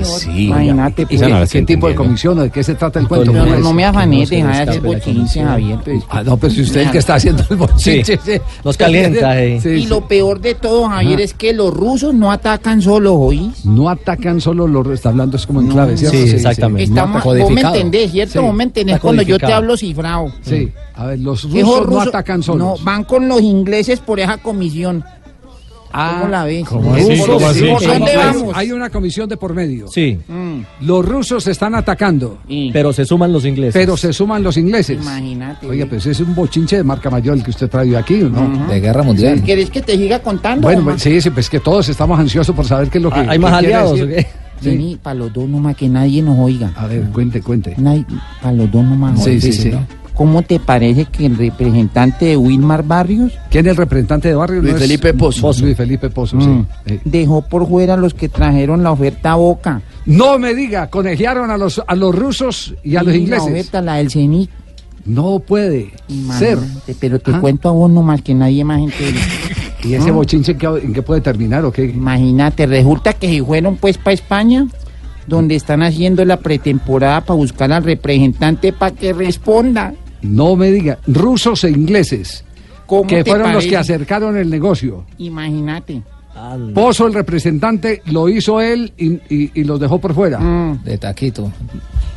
[0.46, 1.06] Imagínate.
[1.06, 1.50] ¿Qué, pues.
[1.52, 3.32] qué- qué tipo de comisión o de qué se trata el cuento?
[3.32, 5.44] No, ¿Cómo no, no me afanes, no deja de hacer bochinche.
[5.44, 5.78] Javier.
[5.84, 6.02] pues.
[6.10, 8.18] Ah, no, pero si usted es el que está haciendo el bochinche.
[8.24, 8.32] sí.
[8.64, 9.60] Nos calienta, eh.
[9.62, 9.86] Sí, y sí.
[9.86, 13.64] lo peor de todo, Javier, es que los rusos no atacan solo, ¿oís?
[13.64, 16.16] No atacan solo los está hablando es como en clave, ¿cierto?
[16.18, 16.90] sí, exactamente.
[16.90, 18.32] No Estamos, vos me entendés, ¿cierto?
[18.32, 18.38] Sí.
[18.44, 20.32] Vos me entendés cuando yo te hablo cifrado.
[20.42, 22.82] Sí, a ver, los rusos no atacan No, solos.
[22.84, 25.04] van con los ingleses por esa comisión.
[25.96, 26.68] ¿Cómo la ves?
[26.68, 27.18] ¿Cómo así?
[27.26, 27.64] ¿Cómo así?
[27.66, 28.56] ¿Por dónde Hay- vamos?
[28.56, 29.88] Hay una comisión de por medio.
[29.88, 30.18] Sí,
[30.80, 32.38] Los rusos están atacando,
[32.72, 33.72] pero se suman los ingleses.
[33.74, 34.98] pero se suman los ingleses.
[35.00, 35.66] Imagínate.
[35.66, 38.66] Oiga, pues es un bochinche de marca mayor el que usted trae aquí, ¿no?
[38.68, 39.40] De guerra mundial.
[39.44, 40.62] ¿Quieres que te siga contando?
[40.66, 43.20] Bueno, pues, sí, sí, pues que todos estamos ansiosos por saber qué es lo que.
[43.20, 44.04] Ah, ¿Hay más aliados decir.
[44.04, 44.26] o qué?
[44.60, 44.70] Sí.
[44.70, 46.72] Vení, para los dos nomás, que nadie nos oiga.
[46.76, 47.76] A ver, cuente, cuente.
[48.40, 49.22] Para los dos nomás.
[49.22, 49.40] Sí, oiga.
[49.42, 49.70] sí, sí.
[50.16, 54.60] ¿Cómo te parece que el representante de Wilmar Barrios ¿Quién es el representante de barrio?
[54.62, 55.52] Luis No es- Felipe Pozo.
[55.62, 56.40] Luis Felipe Pozo, Mm.
[56.42, 56.66] sí.
[56.86, 59.82] Eh, dejó por fuera a los que trajeron la oferta a Boca?
[60.06, 63.46] No me diga, conejearon a los, a los rusos y a los Sí, La ingleses.
[63.52, 64.48] oferta, la del CENIC.
[65.04, 65.90] No puede
[66.38, 66.58] ser.
[66.58, 67.40] Imagínate, Pero te Ah.
[67.40, 69.18] cuento a vos nomás que nadie más entera.
[69.84, 70.12] ¿Y ese Ah.
[70.12, 71.84] bochinche en qué, en qué puede terminar o qué?
[71.84, 74.66] Imagínate, resulta que se fueron pues para España,
[75.26, 79.92] donde están haciendo la pretemporada para buscar al representante para que responda.
[80.26, 80.98] No me diga.
[81.06, 82.44] Rusos e ingleses,
[82.86, 85.04] ¿Cómo que fueron los que acercaron el negocio.
[85.18, 86.02] Imagínate.
[86.74, 90.38] Pozo, el representante, lo hizo él y, y- y los dejó por fuera.
[90.38, 91.50] Mm, De taquito.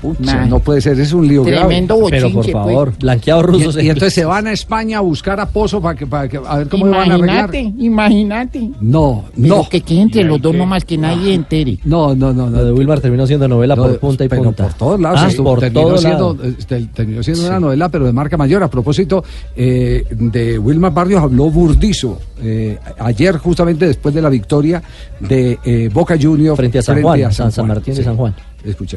[0.02, 2.10] Pucha, no puede ser, es un lío Tremendo grave.
[2.12, 2.66] Pero por bochinche, pues.
[2.66, 3.76] favor, blanqueados rusos.
[3.78, 6.38] Y, y entonces se van a España a buscar a Pozo para que, para que
[6.38, 7.54] a ver cómo lo van a arreglar.
[7.56, 8.70] Imagínate, imagínate.
[8.82, 9.70] No, Pero no.
[9.70, 11.78] que quede entre los dos nomás que nadie entere.
[11.84, 12.78] No, no, no, Lo de no.
[12.78, 14.64] Wilmar terminó siendo novela No, por punta y pero punta.
[14.64, 15.20] por todos lados.
[15.24, 16.56] Ah, esto por terminó todos siendo, lados.
[16.58, 18.64] este, terminó siendo una novela, pero de marca mayor.
[18.64, 19.24] A propósito,
[19.56, 24.82] eh, de Wilmar Barrios habló Burdizo eh, ayer, justamente después de la victoria
[25.20, 28.34] de eh, Boca Juniors Frente a San Juan, San- San Martín de San Juan.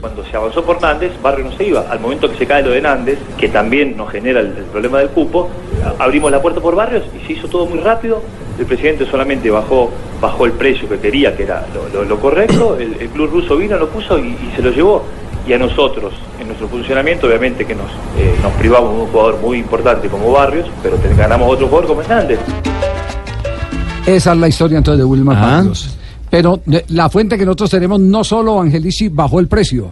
[0.01, 1.83] Cuando se avanzó por Nández, Barrio no se iba.
[1.88, 4.98] Al momento que se cae lo de Nández, que también nos genera el, el problema
[4.98, 5.48] del cupo,
[5.98, 8.20] abrimos la puerta por Barrios y se hizo todo muy rápido.
[8.59, 12.77] El presidente solamente bajó, bajó el precio que quería, que era lo, lo- lo correcto.
[12.79, 15.05] El, el club ruso vino, lo puso y, y se lo llevó.
[15.46, 19.38] Y a nosotros, en nuestro funcionamiento, obviamente que nos, eh, nos privamos de un jugador
[19.40, 22.38] muy importante como Barrios, pero ganamos otro jugador como es Nández.
[24.07, 25.40] Esa es la historia entonces de Wilmar Ah.
[25.57, 25.96] Barrios.
[26.33, 29.90] Pero de- la fuente que nosotros tenemos, no solo Angelici bajó el precio,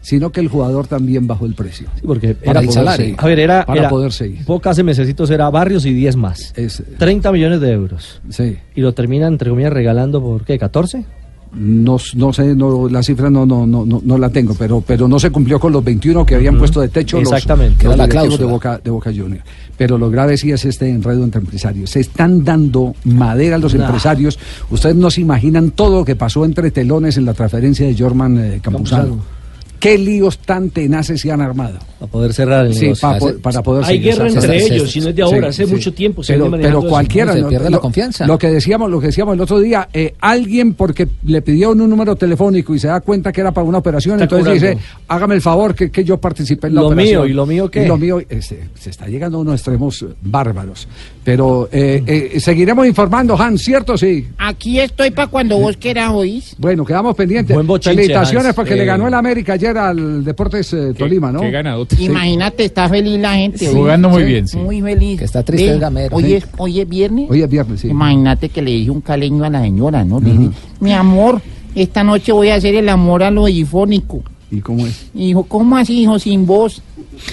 [0.00, 1.88] sino que el jugador también bajó el precio.
[1.94, 3.14] Sí, porque Para era poderse ir.
[3.18, 4.38] A ver, era, Para era poderse ir.
[4.64, 6.52] Hace mesecitos era Barrios y 10 más.
[6.56, 8.20] Es, 30 millones de euros.
[8.30, 8.56] sí.
[8.74, 11.04] Y lo terminan, entre comillas, regalando por qué, 14?
[11.54, 15.08] No, no sé, no, la cifra no, no, no, no, no la tengo, pero, pero
[15.08, 17.72] no se cumplió con los 21 que habían puesto de techo los- Exactamente.
[17.72, 18.52] los, Que era la directivos de cláusula.
[18.52, 19.44] Boca, de Boca Juniors.
[19.78, 21.90] Pero lo grave sí es este enredo entre empresarios.
[21.90, 23.84] Se están dando madera a los Nah.
[23.86, 24.38] empresarios.
[24.70, 28.38] Ustedes no se imaginan todo lo que pasó entre telones en la transferencia de Jorman
[28.38, 29.02] eh, Campuzano.
[29.02, 29.36] Campuzano.
[29.78, 31.78] Qué líos tan tenaces se han armado.
[31.98, 33.08] Para poder cerrar el Sí, negocio.
[33.08, 35.66] pa- po- para poder Hay guerra entre ellos, y no es de ahora, sí, hace
[35.66, 35.72] sí.
[35.72, 37.26] mucho tiempo se Pero, viene pero cualquiera.
[37.32, 38.26] No, se lo- pierde lo- la confianza.
[38.26, 41.88] Lo que decíamos, lo que decíamos el otro día, eh, alguien porque le pidieron un
[41.88, 45.36] número telefónico y se da cuenta que era para una operación, Está entonces dice, hágame
[45.36, 47.22] el favor que, que yo participé en la Lo operación.
[47.22, 47.84] mío, ¿y lo mío qué?
[47.84, 50.86] Y lo mío, eh, se, se está llegando a unos extremos eh, bárbaros.
[51.24, 53.96] Pero eh, eh, seguiremos informando, Hans, ¿cierto?
[53.96, 54.26] Sí.
[54.38, 56.54] Aquí estoy para cuando vos quieras, ¿oís?
[56.58, 57.54] Bueno, quedamos pendientes.
[57.54, 58.54] Buen bochinche, Felicitaciones Hans.
[58.54, 61.40] porque Eh, le ganó el América ayer al Deportes eh, Tolima, ¿no?
[61.40, 61.86] Qué ganado.
[61.98, 63.66] Imagínate, está feliz la gente.
[63.72, 64.56] Jugando muy bien, sí.
[64.58, 65.18] Muy feliz.
[65.18, 66.16] Que está triste Ve, el gamero.
[66.16, 66.34] Hoy Sí.
[66.34, 67.26] es, hoy es viernes.
[67.30, 67.88] Hoy es viernes, sí.
[67.88, 70.20] Imagínate que le dije un caleño a la señora, ¿no?
[70.20, 70.50] Le dije,
[70.80, 71.40] mi amor,
[71.74, 74.22] esta noche voy a hacer el amor a lo difónico.
[74.50, 75.06] ¿Y cómo es?
[75.14, 76.82] Y dijo, ¿cómo así, hijo, sin voz?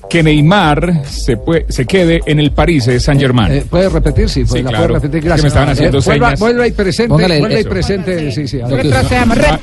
[0.09, 3.51] Que Neymar se, pue- se quede en el París Saint Germain.
[3.53, 4.27] Eh, ¿Puede repetir?
[4.29, 4.87] Sí, pues Sí, la claro.
[4.87, 5.17] puede repetir.
[5.19, 5.43] Es que Gracias.
[5.43, 6.39] me estaban haciendo Eh, vuelva, señas.
[6.41, 7.09] vuelva y presente.
[7.09, 8.31] Póngale el- vuelva y presente.
[8.33, 8.59] Sí, sí.
[8.59, 9.61] Retrocedamos, re- Suéltala,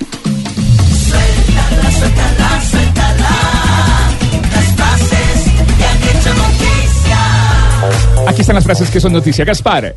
[1.98, 3.30] suéltala, suéltala.
[4.54, 5.38] Las frases
[5.78, 7.20] que han hecho noticia.
[8.30, 9.44] Aquí están las frases que son noticia.
[9.44, 9.94] Gaspar,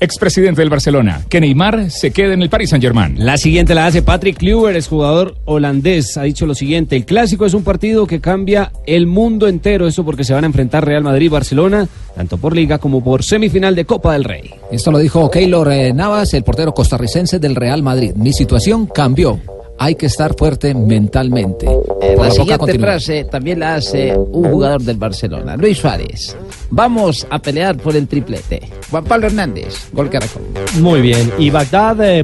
[0.00, 1.22] expresidente del Barcelona.
[1.28, 3.14] Que Neymar se quede en el Paris Saint Germain.
[3.18, 6.16] La siguiente la hace Patrick Kluivert, es jugador holandés.
[6.16, 9.86] Ha dicho lo siguiente: el clásico es un partido que cambia el mundo entero.
[9.86, 13.22] Eso porque se van a enfrentar Real Madrid y Barcelona, tanto por Liga como por
[13.22, 14.50] semifinal de Copa del Rey.
[14.72, 18.12] Esto lo dijo Keylor eh, Navas, el portero costarricense del Real Madrid.
[18.14, 19.40] Mi situación cambió.
[19.82, 21.66] Hay que estar fuerte mentalmente.
[22.02, 26.36] Eh, la siguiente frase también la hace un jugador del Barcelona, Luis Suárez.
[26.68, 28.60] Vamos a pelear por el triplete.
[28.90, 30.42] Juan Pablo Hernández, gol Caracol.
[30.82, 31.32] Muy bien.
[31.38, 32.22] Y Bagdad eh,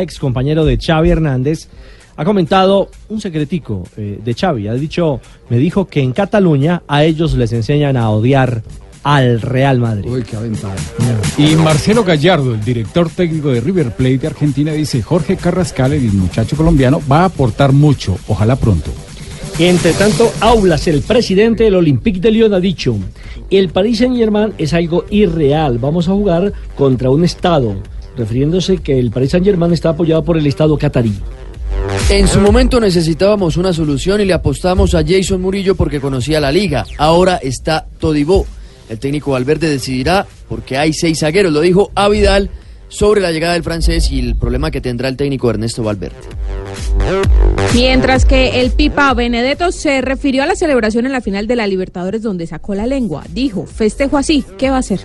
[0.00, 1.68] ex compañero de Xavi Hernández,
[2.16, 4.66] ha comentado un secretico eh, de Xavi.
[4.66, 8.60] Ha dicho, me dijo que en Cataluña a ellos les enseñan a odiar
[9.02, 10.10] al Real Madrid.
[10.10, 10.76] Uy, qué aventada.
[11.36, 16.12] Y Marcelo Gallardo, el director técnico de River Plate de Argentina, dice, Jorge Carrascal, el
[16.12, 18.90] muchacho colombiano, va a aportar mucho, ojalá pronto.
[19.58, 22.96] Entre tanto, Aulas, el presidente del Olympique de Lyon, ha dicho,
[23.50, 27.74] el Paris Saint-Germain es algo irreal, vamos a jugar contra un Estado,
[28.16, 31.12] refiriéndose que el Paris Saint-Germain está apoyado por el Estado catarí.
[32.10, 36.52] En su momento necesitábamos una solución y le apostamos a Jason Murillo porque conocía la
[36.52, 36.86] liga.
[36.96, 38.46] Ahora está Todibó.
[38.88, 42.50] El técnico Valverde decidirá porque hay seis zagueros, lo dijo a Vidal
[42.88, 46.16] sobre la llegada del francés y el problema que tendrá el técnico Ernesto Valverde.
[47.74, 51.66] Mientras que el Pipa Benedetto se refirió a la celebración en la final de la
[51.66, 53.24] Libertadores donde sacó la lengua.
[53.30, 55.00] Dijo, festejo así, ¿qué va a hacer?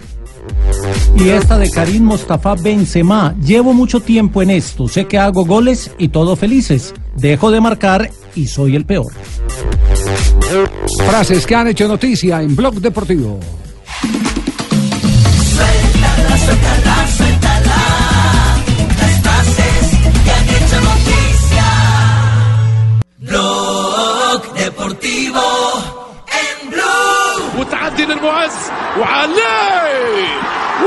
[1.18, 3.36] Y esta de Karim Mostafa Benzema.
[3.44, 4.88] Llevo mucho tiempo en esto.
[4.88, 6.94] Sé que hago goles y todo felices.
[7.16, 9.14] Dejo de marcar y soy el peor.
[11.06, 13.40] Frases que han hecho noticia en Blog Deportivo.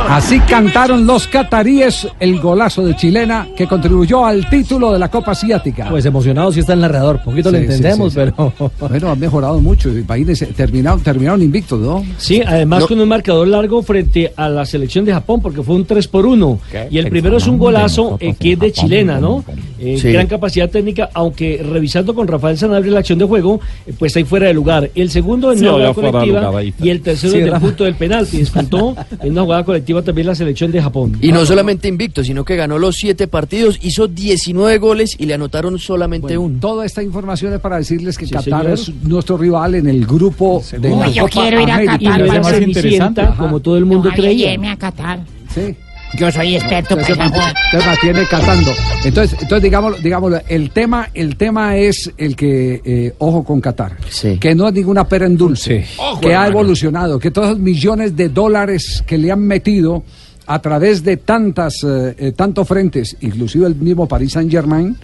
[0.08, 5.32] Así cantaron los cataríes el golazo de chilena que contribuyó al título de la Copa
[5.32, 5.88] Asiática.
[5.88, 10.46] Pues emocionados si está el narrador, poquito lo entendemos, pero bueno, han mejorado mucho, imagínense,
[10.46, 12.04] eh, terminaron terminaron invictos, ¿no?
[12.18, 15.84] Sí, además con un marcador largo frente a la selección de Japón porque fue un
[15.84, 16.58] 3 por 1
[16.90, 19.44] y el primero es un golazo eh, que es de chilena, ¿no?
[19.78, 23.60] Eh, gran capacidad técnica, aunque revisando con Rafael Sanabria la acción de juego,
[23.98, 24.90] pues ahí fuera de lugar.
[24.94, 25.60] El segundo en
[25.94, 29.42] jugada colectiva y el tercero Sí, en el punto del penal, que disputó en una
[29.42, 31.16] jugada colectiva también la selección de Japón.
[31.20, 35.34] Y no solamente invicto, sino que ganó los siete partidos, hizo 19 goles y le
[35.34, 36.58] anotaron solamente uno.
[36.60, 38.70] Toda esta información es para decirles que Sí, Qatar señor.
[38.72, 41.98] es nuestro rival en el grupo de la Uy, yo Copa quiero ir a América.
[41.98, 44.52] Qatar Y como todo el mundo creía.
[44.72, 45.20] a Qatar.
[45.54, 45.74] Sí.
[46.18, 47.54] Yo soy experto esa joda.
[47.72, 48.70] entonces mantiene catando.
[49.04, 53.96] Entonces, entonces digámoslo, digámoslo, el tema, el tema es el que, eh, ojo con Qatar,
[54.40, 56.50] que no es ninguna pera en dulce, Ojo, que ha hermano.
[56.50, 60.02] evolucionado, que todos los millones de dólares que le han metido
[60.46, 64.96] a través de tantas, eh, eh, tantos frentes, inclusive el mismo Paris Saint Germain,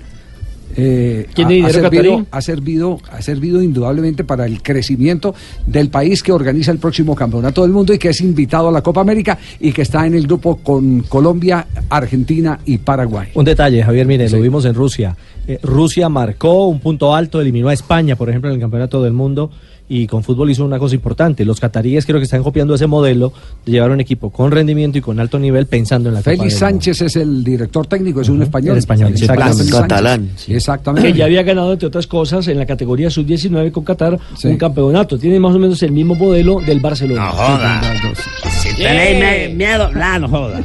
[0.77, 5.35] eh, ha, ¿Tiene ha servido, ha servido ha servido indudablemente para el crecimiento
[5.67, 8.83] del país que organiza el próximo campeonato del mundo y que es invitado a la
[8.83, 13.29] Copa América y que está en el grupo con Colombia, Argentina y Paraguay.
[13.35, 15.17] Un detalle, Javier, mire, lo vimos en Rusia.
[15.47, 19.13] Eh, Rusia marcó un punto alto, eliminó a España, por ejemplo, en el Campeonato del
[19.13, 19.51] Mundo
[19.89, 21.45] y con fútbol hizo una cosa importante.
[21.45, 23.33] Los cataríes creo que están copiando ese modelo
[23.65, 26.55] de llevar un equipo con rendimiento y con alto nivel pensando en la Félix.
[26.59, 28.73] Sánchez es el director técnico, es un español.
[28.73, 29.57] el español, exactamente.
[29.65, 29.81] Sánchez.
[29.81, 31.13] Catalán, Exactamente.
[31.13, 34.49] Que ya había ganado, entre otras cosas, en la categoría sub-19 con Qatar Sí.
[34.49, 35.19] un campeonato.
[35.19, 37.27] Tiene más o menos el mismo modelo del Barcelona.
[37.27, 37.83] No joda.
[38.61, 40.61] Si tenéis miedo, la no joda.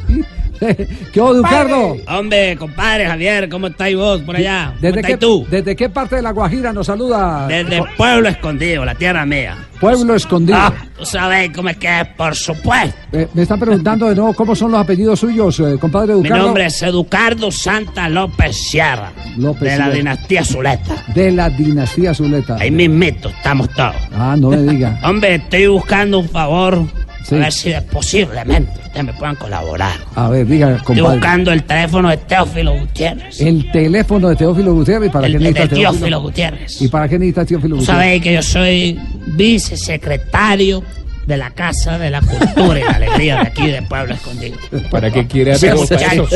[1.13, 1.97] ¿Qué hubo, Ducardo?
[2.07, 4.67] Hombre, compadre Javier, ¿cómo estáis vos por allá?
[4.67, 5.47] ¿Cómo ¿Desde estáis qué, tú?
[5.49, 7.47] ¿Desde qué parte de la Guajira nos saluda?
[7.47, 9.57] Desde Pueblo Escondido, la tierra mía.
[9.79, 10.57] Pueblo Escondido.
[10.59, 12.95] Ah, tú sabéis cómo es que es, por supuesto.
[13.11, 16.45] Eh, me están preguntando de nuevo cómo son los apellidos suyos, eh, compadre Mi Ducardo.
[16.45, 19.89] nombre es Educardo Santa López Sierra, López de la Sierra.
[19.93, 20.95] dinastía Zuleta.
[21.13, 22.55] De la dinastía Zuleta.
[22.59, 23.95] Ahí mismito estamos todos.
[24.15, 24.99] Ah, no me diga.
[25.03, 26.85] Hombre, estoy buscando un favor,
[27.23, 27.35] Sí.
[27.35, 29.93] a ver si posiblemente ustedes me puedan colaborar.
[30.15, 31.17] A ver, diga, Estoy compadre.
[31.19, 33.39] buscando el teléfono de Teófilo Gutiérrez.
[33.41, 35.11] El teléfono de Teófilo Gutiérrez.
[35.11, 36.21] ¿Para El qué de necesita Teófilo Teófilo?
[36.21, 36.81] Gutiérrez.
[36.81, 37.97] ¿Y para qué necesita Teófilo Gutiérrez?
[38.03, 40.83] sabéis que yo soy vicesecretario
[41.25, 44.57] de la Casa de la Cultura y la Alegría de aquí de Pueblo Escondido.
[44.91, 46.27] ¿Para qué quiere Ese hacer muchacho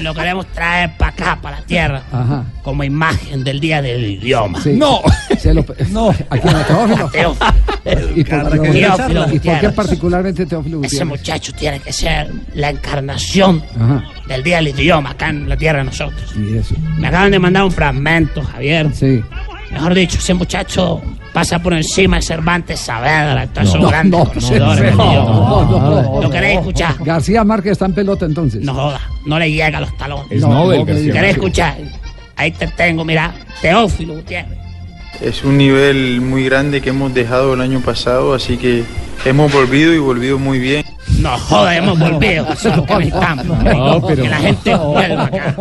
[0.00, 2.44] lo queremos traer para acá, para la tierra, Ajá.
[2.62, 4.60] como imagen del Día del Idioma.
[4.60, 4.78] Sí.
[5.38, 6.10] Se lo- no.
[6.10, 7.10] Aquí en Teófilo.
[7.10, 8.12] Teófilo.
[8.16, 11.08] ¿Y por, Teófilo ¿Y por qué particularmente Teófilo Ese Gutiérrez?
[11.08, 14.04] muchacho tiene que ser la encarnación Ajá.
[14.28, 16.34] del Día del Idioma acá en la tierra de nosotros.
[16.36, 16.74] Y eso.
[16.98, 18.90] Me acaban de mandar un fragmento, Javier.
[18.94, 19.22] Sí.
[19.70, 21.00] Mejor dicho, ese muchacho
[21.32, 26.02] pasa por encima de Cervantes Saavedra, todos esos No, grandes no, conocedores no, no, no,
[26.12, 26.94] no, ¿Lo queréis escuchar?
[27.00, 28.62] García Márquez está en pelota entonces.
[28.62, 30.26] No joda, no le llega a los talones.
[30.30, 31.36] Es No, Nobel, no me García ¿Querés Márquez.
[31.44, 31.76] escuchar?
[32.36, 34.58] Ahí te tengo, mira, Teófilo Gutiérrez.
[35.20, 38.84] Es un nivel muy grande que hemos dejado el año pasado, así que
[39.24, 40.84] hemos volvido y volvido muy bien.
[41.20, 43.46] No joda, hemos volvido, eso es lo que necesitamos.
[43.46, 45.56] No, pero- Que la gente vuelva acá.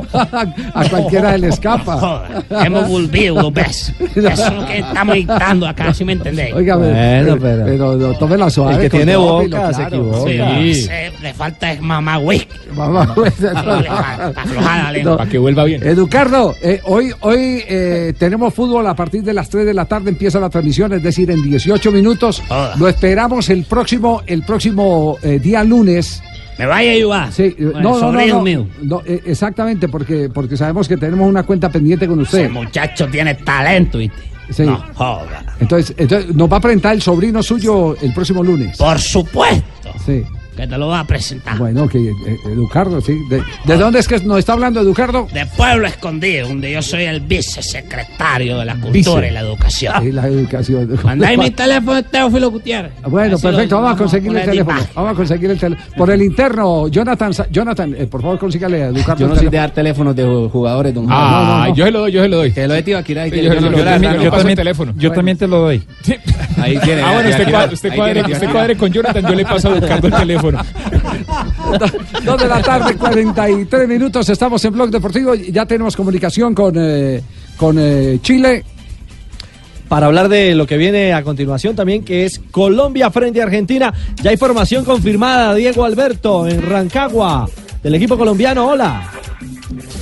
[0.74, 1.98] A cualquiera le escapa.
[1.98, 3.94] Joda, hemos volvido dos veces.
[4.16, 6.54] Eso es lo que estamos dictando acá, ¿sí me entendéis?
[6.54, 8.76] Oiga, Bueno, pero, pero- pero, no, tome la suave.
[8.76, 9.96] El que tiene boca se claro.
[9.96, 10.30] equivoca.
[10.60, 12.48] Sí, ese le falta es mamá whisky.
[12.76, 13.14] Mamá,
[13.56, 15.18] aflojada, le- No.
[15.18, 15.84] Para que vuelva bien.
[15.86, 20.10] Educardo, eh, hoy, hoy eh, tenemos fútbol a partir de las 3 de la tarde
[20.10, 22.42] empieza la transmisión, es decir, en 18 minutos.
[22.48, 22.76] Joda.
[22.78, 26.22] Lo esperamos el próximo, el próximo eh, día lunes.
[26.58, 27.32] ¿Me vaya a ayudar?
[27.34, 28.68] Sí, eh, el no, no, no, sobrino no, mío.
[28.82, 32.42] no, eh, exactamente, porque, porque sabemos que tenemos una cuenta pendiente con usted.
[32.42, 34.18] Ese muchacho tiene talento, ¿viste?
[34.50, 34.64] Sí.
[34.64, 35.56] No joda.
[35.60, 38.78] Entonces, entonces, nos va a presentar el sobrino suyo el próximo lunes.
[38.78, 39.66] Por supuesto
[40.06, 40.24] Sí.
[40.56, 41.58] Que te lo va a presentar.
[41.58, 42.14] Bueno, que eh,
[42.46, 43.18] Educardo, sí.
[43.30, 45.28] ¿De, de dónde es que nos está hablando Educardo?
[45.34, 49.28] De Pueblo Escondido, donde yo soy el vicesecretario de la cultura Vice.
[49.28, 50.08] y la educación.
[50.08, 51.00] Y la educación.
[51.04, 52.92] Mandáis mi teléfono de Teófilo Gutiérrez.
[53.08, 54.78] Bueno, Así lo perfecto, vamos a conseguir el teléfono.
[54.78, 54.94] imagen.
[54.96, 55.88] Vamos a conseguir el teléfono.
[55.98, 59.20] Por el interno, Jonathan, Jonathan, eh, por favor, consígale a Educardo.
[59.22, 61.76] Yo no soy de dar teléfonos de ju- jugadores, don Ah, no, no.
[61.76, 62.52] yo se lo doy, yo se lo doy.
[62.52, 64.94] Que lo y Sí, que yo, el teléfono.
[64.98, 65.84] Yo también te lo doy.
[66.58, 67.02] Ahí tiene.
[67.02, 67.30] Ah, bueno,
[67.74, 67.96] usted,
[68.52, 70.43] cuadre, con Jonathan, yo le paso a Ricardo el teléfono.
[72.26, 74.28] Dos de la tarde, 43 minutos.
[74.30, 75.36] Estamos en Blog Deportivo.
[75.36, 77.22] Ya tenemos comunicación con, eh,
[77.58, 78.66] con eh, Chile.
[79.88, 83.94] Para hablar de lo que viene a continuación también, que es Colombia frente a Argentina.
[84.22, 87.48] Ya hay formación confirmada, Diego Alberto, en Rancagua,
[87.84, 88.68] del equipo colombiano.
[88.70, 89.12] Hola.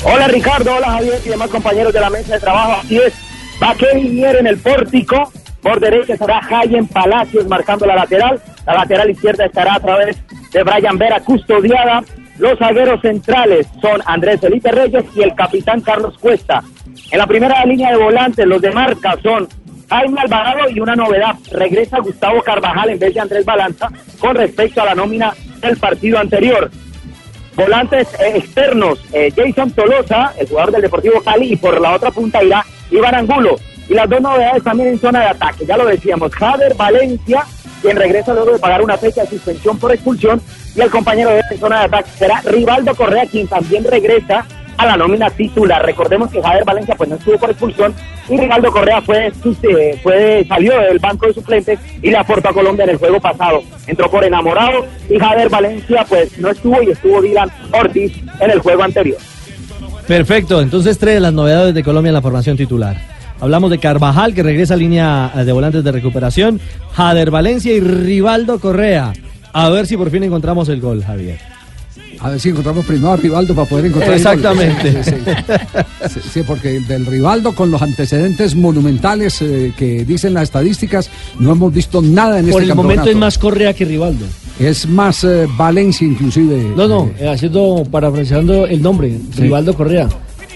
[0.03, 2.81] Hola Ricardo, hola Javier y demás compañeros de la mesa de trabajo.
[2.83, 3.13] Así es,
[3.59, 5.31] Baqueri Mier en el pórtico.
[5.61, 8.41] Por derecha estará Jayen Palacios marcando la lateral.
[8.65, 10.17] La lateral izquierda estará a través
[10.51, 12.03] de Brian Vera custodiada.
[12.37, 16.63] Los zagueros centrales son Andrés Felipe Reyes y el capitán Carlos Cuesta.
[17.11, 19.47] En la primera línea de volantes, los de marca son
[19.89, 24.81] Jaime Alvarado y una novedad, regresa Gustavo Carvajal en vez de Andrés Balanza con respecto
[24.81, 26.71] a la nómina del partido anterior.
[27.55, 32.09] Volantes eh, externos, eh, Jason Tolosa, el jugador del Deportivo Cali, y por la otra
[32.09, 33.57] punta irá Iván Angulo.
[33.89, 37.43] Y las dos novedades también en zona de ataque, ya lo decíamos, Jader Valencia,
[37.81, 40.41] quien regresa luego de pagar una fecha de suspensión por expulsión,
[40.75, 44.45] y el compañero de zona de ataque será Rivaldo Correa, quien también regresa
[44.77, 45.85] a la nómina titular.
[45.85, 47.93] Recordemos que Jader Valencia pues no estuvo por expulsión
[48.29, 52.53] y Rivaldo Correa fue, eh, fue salió del banco de suplentes y le aportó a
[52.53, 53.61] Colombia en el juego pasado.
[53.85, 58.59] Entró por enamorado y Jader Valencia pues no estuvo y estuvo Dylan Ortiz en el
[58.59, 59.17] juego anterior.
[60.07, 63.10] Perfecto, entonces tres de las novedades de Colombia en la formación titular.
[63.41, 66.61] Hablamos de Carvajal, que regresa a línea eh, de volantes de recuperación,
[66.93, 69.11] Jader Valencia y Rivaldo Correa.
[69.51, 71.37] A ver si por fin encontramos el gol, Javier.
[72.19, 74.13] A ver si encontramos primero a Rivaldo para poder encontrar.
[74.13, 74.33] el gol.
[74.35, 75.03] Exactamente.
[75.03, 76.19] Sí, sí.
[76.21, 81.09] Sí, sí, porque el del Rivaldo con los antecedentes monumentales eh, que dicen las estadísticas,
[81.39, 83.09] no hemos visto nada en Por este el momento campeonato.
[83.09, 84.25] es más Correa que Rivaldo.
[84.59, 86.73] Es más eh, Valencia inclusive.
[86.77, 90.07] No, no, eh, haciendo, parafraseando el nombre, Rivaldo Correa.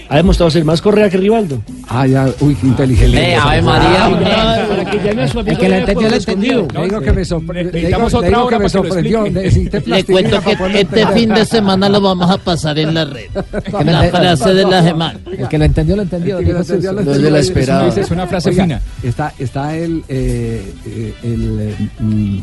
[0.08, 1.60] Ha demostrado ser más Correa que Rivaldo.
[1.88, 3.32] Ah, ya, uy, qué inteligente.
[3.32, 4.66] Eh, Ave María.
[4.68, 4.98] Para que
[5.28, 6.16] su amigo El que la Correa entendió, la entendió.
[6.16, 6.68] escondido.
[6.74, 9.24] Le digo que me, sorpre- le digo- digo que me sorprendió.
[9.26, 13.26] Le cuento que este fin de semana lo vamos a pasar en la red.
[13.84, 15.18] me La frase de la semana.
[15.38, 16.38] El que lo entendió, lo entendió.
[16.38, 18.02] El que lo dijo entendió, es la entendió.
[18.02, 18.80] Es una frase fina.
[19.02, 22.38] Está, está el, eh, eh, el eh, mm,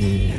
[0.00, 0.34] eh,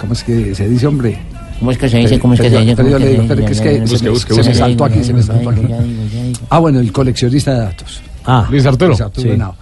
[0.00, 1.18] ¿cómo es que se dice, hombre?
[1.60, 2.18] ¿Cómo es que se dice?
[2.18, 2.74] ¿Cómo es que se dice?
[2.76, 3.70] pero ¿Cómo yo es le que digo, se pero que es dice?
[3.80, 5.52] que se Busque, me- saltó aquí, se me saltó.
[6.48, 8.00] Ah, bueno, el coleccionista de datos.
[8.24, 8.88] Ah, Luis Arturo.
[8.88, 9.34] Luis Arturo Sí.
[9.34, 9.54] Henao.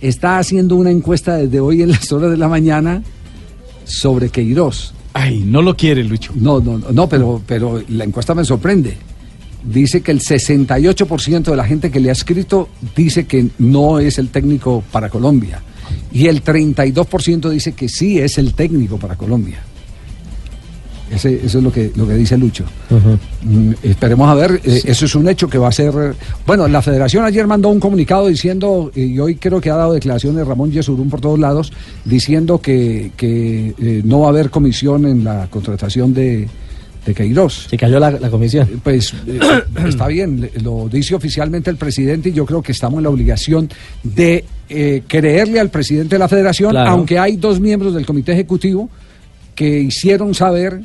[0.00, 3.02] Está haciendo una encuesta desde hoy en las horas de la mañana
[3.84, 4.92] sobre Queiroz.
[5.12, 6.32] Ay, no lo quiere, Lucho.
[6.34, 8.96] No, no, no, no, pero, pero la encuesta me sorprende.
[9.62, 14.18] Dice que el 68% de la gente que le ha escrito dice que no es
[14.18, 15.62] el técnico para Colombia.
[16.12, 19.60] Y el 32% dice que sí es el técnico para Colombia.
[21.14, 22.64] Ese- eso es lo que, lo que dice Lucho.
[23.42, 25.92] Mm, esperemos a ver, eh, eso es un hecho que va a ser...
[26.46, 30.46] Bueno, la federación ayer mandó un comunicado diciendo, y hoy creo que ha dado declaraciones
[30.46, 31.72] Ramón Yesurún por todos lados,
[32.04, 36.48] diciendo que, que, eh, no va a haber comisión en la contratación de,
[37.04, 37.66] de Queiroz.
[37.68, 38.68] Se cayó la, la comisión.
[38.82, 39.38] Pues eh,
[39.86, 43.68] está bien, lo dice oficialmente el presidente y yo creo que estamos en la obligación
[44.02, 46.90] de eh, creerle al presidente de la federación, Claro.
[46.90, 48.88] aunque hay dos miembros del comité ejecutivo
[49.54, 50.80] que hicieron saber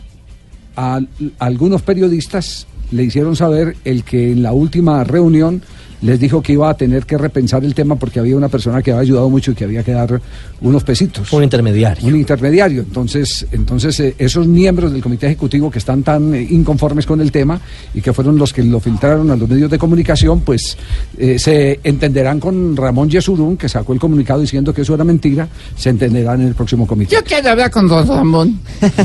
[0.76, 1.00] a,
[1.40, 5.62] algunos periodistas, le hicieron saber el que en la última reunión
[6.02, 8.92] les dijo que iba a tener que repensar el tema porque había una persona que
[8.92, 10.22] había ayudado mucho y que había que dar
[10.62, 11.32] unos pesitos.
[11.34, 12.08] Un intermediario.
[12.08, 12.82] Un intermediario.
[12.82, 17.32] Entonces, entonces eh, esos miembros del comité ejecutivo que están tan eh, inconformes con el
[17.32, 17.60] tema
[17.94, 20.78] y que fueron los que lo filtraron a los medios de comunicación, pues
[21.18, 25.48] eh, se entenderán con Ramón Yesurún, que sacó el comunicado diciendo que eso era mentira,
[25.76, 27.16] se entenderán en el próximo comité.
[27.16, 28.60] Yo quiero hablar con don Ramón.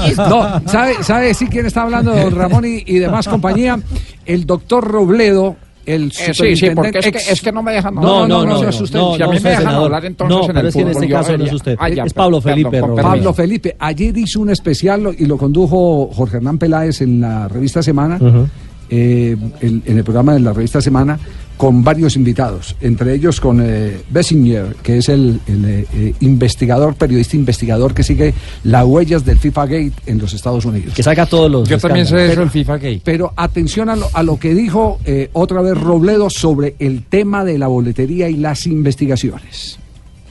[0.00, 0.14] Si.
[0.16, 2.14] No, ¿sabe, ¿sabe sí quién está hablando?
[2.14, 3.26] Don Ramón y, y demás
[3.74, 4.00] compañía.
[4.26, 5.56] El doctor Robledo,
[5.86, 8.58] el Eh, sí, sí, porque es que, es que no me dejan No, no, no,
[8.60, 8.96] se asuste.
[8.98, 9.84] no, si a no, mí me dejan senador.
[9.86, 11.76] hablar entonces No, en pero el es que en este yo caso no es usted.
[11.80, 12.80] Ah, ya, es Pablo perdón, Felipe.
[12.80, 13.08] Robledo.
[13.08, 17.82] Pablo Felipe, ayer hizo un especial y lo condujo Jorge Hernán Peláez en la revista
[17.82, 18.46] Semana, Ujú.
[18.90, 21.18] eh, el- en el programa de la revista Semana,
[21.60, 26.94] con varios invitados, entre ellos con eh, Bessinger, que es el, el, eh, eh, investigador,
[26.94, 28.32] periodista investigador que sigue
[28.64, 30.94] las huellas del FIFA Gate en los Estados Unidos.
[30.94, 31.68] Que saca todos los.
[31.68, 33.02] Yo también sé eso, el FIFA Gay.
[33.04, 37.44] Pero atención a lo, a lo que dijo eh, otra vez Robledo sobre el tema
[37.44, 39.79] de la boletería y las investigaciones.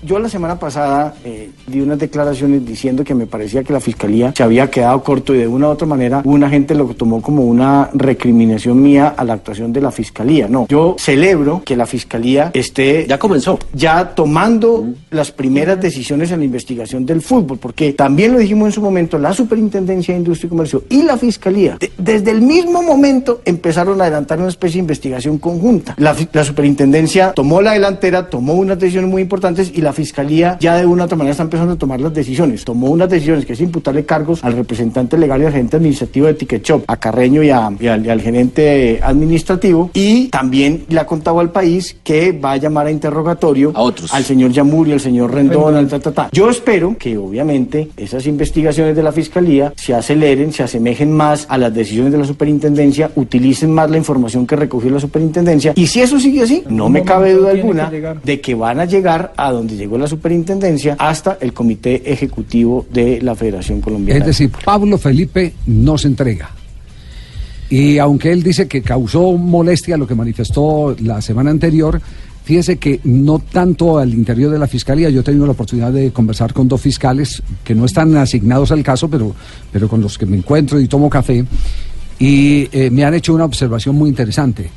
[0.02, 4.34] Yo la semana pasada eh, di unas declaraciones diciendo que me parecía que la fiscalía
[4.36, 7.44] se había quedado corto y de una u otra manera una gente lo tomó como
[7.44, 10.48] una recriminación mía a la actuación de la fiscalía.
[10.48, 16.40] No, yo celebro que la fiscalía esté ya comenzó ya tomando las primeras decisiones en
[16.40, 20.48] la investigación del fútbol, porque también lo dijimos en su momento la Superintendencia de Industria
[20.48, 24.76] y Comercio y la fiscalía de- desde el mismo momento empezaron a adelantar una especie
[24.76, 25.96] de investigación conjunta.
[25.98, 30.76] La, la superintendencia tomó la delantera, tomó unas decisiones muy importantes y la fiscalía ya
[30.78, 32.64] de una u otra manera está empezando a tomar las decisiones.
[32.66, 36.34] Tomó unas decisiones que es imputarle cargos al representante legal y al gerente administrativo de
[36.36, 39.92] Ticket Shop, a Carreño y, a- y al, y al gerente administrativo.
[39.94, 43.72] Y también le ha contado al país que va a llamar a interrogatorio
[44.14, 46.30] al señor Yamuri, al señor Rendón, al ta, ta, ta.
[46.32, 51.58] Yo espero que obviamente esas investigaciones de la fiscalía se aceleren, se asemejen más a
[51.58, 55.74] las decisiones de la superintendencia, utilicen más la información que recogió la superintendencia.
[55.76, 57.90] Y si eso sigue así, no me cabe duda alguna
[58.24, 63.22] de que van a llegar a donde llegó la superintendencia hasta el comité ejecutivo de
[63.22, 64.20] la Federación Colombiana.
[64.20, 66.52] Es decir, Pablo Felipe no se entrega.
[67.70, 72.02] Y aunque él dice que causó molestia lo que manifestó la semana anterior,
[72.44, 76.12] fíjese que no tanto al interior de la fiscalía, yo he tenido la oportunidad de
[76.12, 79.36] conversar con dos fiscales que no están asignados al caso, pero,
[79.72, 81.46] pero con los que me encuentro y tomo café,
[82.18, 84.70] y eh, me han hecho una observación muy interesante.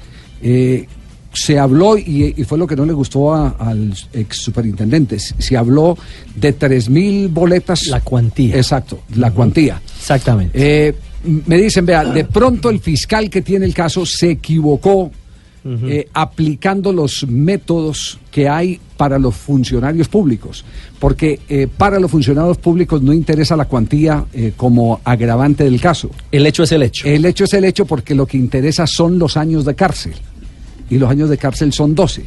[0.42, 0.86] Eh,
[1.32, 5.56] se habló, y, y fue lo que no le gustó a- al ex superintendente, se
[5.56, 5.96] habló
[6.36, 7.86] de 3.000 boletas.
[7.86, 8.56] La cuantía.
[8.56, 9.80] Exacto, la cuantía.
[9.98, 10.52] Exactamente.
[10.86, 10.94] Eh,
[11.46, 15.10] me dicen, vea, de pronto el fiscal que tiene el caso se equivocó
[15.64, 20.64] eh, aplicando los métodos que hay para los funcionarios públicos,
[20.98, 26.10] porque eh, para los funcionarios públicos no interesa la cuantía eh, como agravante del caso.
[26.32, 27.06] El hecho es el hecho.
[27.06, 30.14] El hecho es el hecho porque lo que interesa son los años de cárcel,
[30.94, 32.24] y los años de cárcel son 12.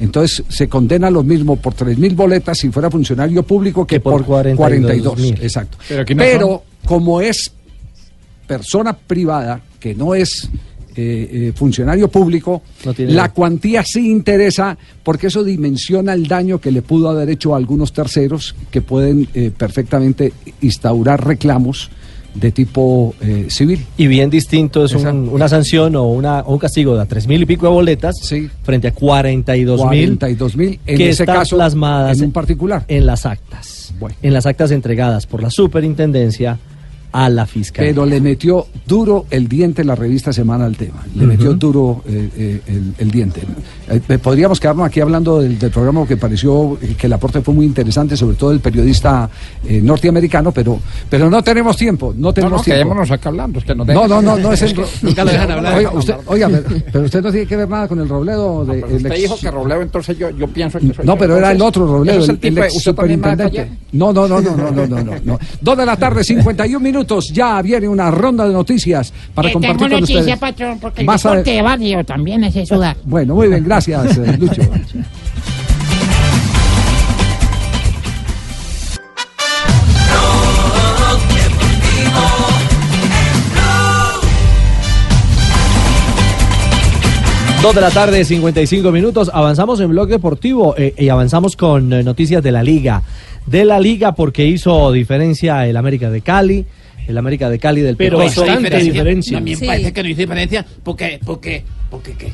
[0.00, 4.44] Entonces se condena lo mismo por 3.000 boletas si fuera funcionario público que, por por
[4.46, 4.56] 42.000.
[4.56, 5.20] 42.
[5.42, 5.78] Exacto.
[5.88, 6.60] Pero aquí no Pero, son.
[6.88, 7.52] como es
[8.46, 10.48] persona privada, que no es
[10.94, 12.62] eh, eh, funcionario público,
[12.94, 17.54] tiene- la cuantía sí interesa porque eso dimensiona el daño que le pudo haber hecho
[17.54, 21.90] a algunos terceros que pueden eh, perfectamente instaurar reclamos
[22.34, 23.84] de tipo eh, civil.
[23.96, 27.26] Y bien distinto es un- una sanción o, una, o un castigo de a tres
[27.26, 28.14] mil y pico de boletas
[28.62, 32.84] frente a 42 mil 42.000, en que ese están caso, plasmadas en un particular.
[32.88, 33.92] en las actas.
[34.22, 36.58] En las actas entregadas por la superintendencia
[37.12, 37.90] a la fiscalía.
[37.90, 41.04] Pero le metió duro el diente la revista Semana al tema.
[41.14, 42.30] Le metió duro eh,
[42.66, 43.42] eh, el, diente.
[43.88, 48.16] Eh, podríamos quedarnos aquí hablando del, programa que pareció que el aporte fue muy interesante,
[48.16, 49.28] sobre todo el periodista
[49.82, 52.14] norteamericano, pero, pero no tenemos tiempo.
[52.16, 52.78] No tenemos no, no, tiempo.
[52.78, 53.58] Quedémonos acá hablando.
[53.58, 54.74] Es que no, no, no, no, no es el.
[55.02, 55.92] Nunca lo dejan hablar.
[56.26, 56.50] Oiga,
[56.90, 58.64] pero usted no tiene que ver nada con el Robledo.
[58.64, 59.20] De, no, el usted ex...
[59.20, 62.24] dijo que Robledo, entonces yo, yo pienso que soy No, pero era el otro Robledo,
[62.24, 63.70] el, el, ex superintendente.
[63.92, 65.38] No, no, no, no, no, no, no, no.
[65.60, 67.01] Dos de la tarde, 51 minutos.
[67.32, 70.38] Ya viene una ronda de noticias para Eh, compartir tengo con noticia, ustedes.
[70.38, 72.78] patrón, porque el Más a- deporte de barrio también es eso.
[72.78, 72.96] da.
[73.04, 74.62] Bueno, muy bien, gracias, eh, Lucho.
[87.62, 89.30] Dos de la tarde, 55 minutos.
[89.32, 93.02] Avanzamos en Blog Deportivo eh, y avanzamos con eh, noticias de la Liga.
[93.46, 96.66] De la Liga porque hizo diferencia el América de Cali,
[97.06, 98.42] el América de Cali del Pero Pecoso.
[98.46, 99.40] bastante diferencia.
[99.40, 99.66] Me Sí.
[99.66, 102.32] parece que no hizo diferencia porque, porque, porque qué.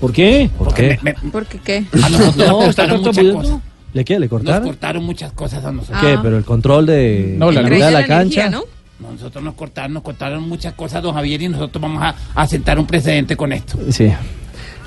[0.00, 0.50] ¿Por qué?
[0.58, 0.98] ¿Por qué?
[1.02, 1.84] Me- ¿Por qué qué?
[2.02, 3.58] a nosotros No, nos cortaron muchas cosas.
[3.94, 4.14] ¿Le qué?
[4.14, 4.64] ¿Le Nos cortaron?
[4.68, 6.00] cortaron muchas cosas a nosotros.
[6.00, 6.18] ¿Qué?
[6.22, 7.78] Pero el control de, No, la luz.
[7.78, 8.46] la, De la cancha.
[8.46, 8.68] energía,
[9.00, 12.78] Nosotros nos cortaron, nos cortaron muchas cosas, don Javier, y nosotros vamos a, a sentar
[12.78, 13.78] un precedente con esto.
[13.90, 14.10] Sí.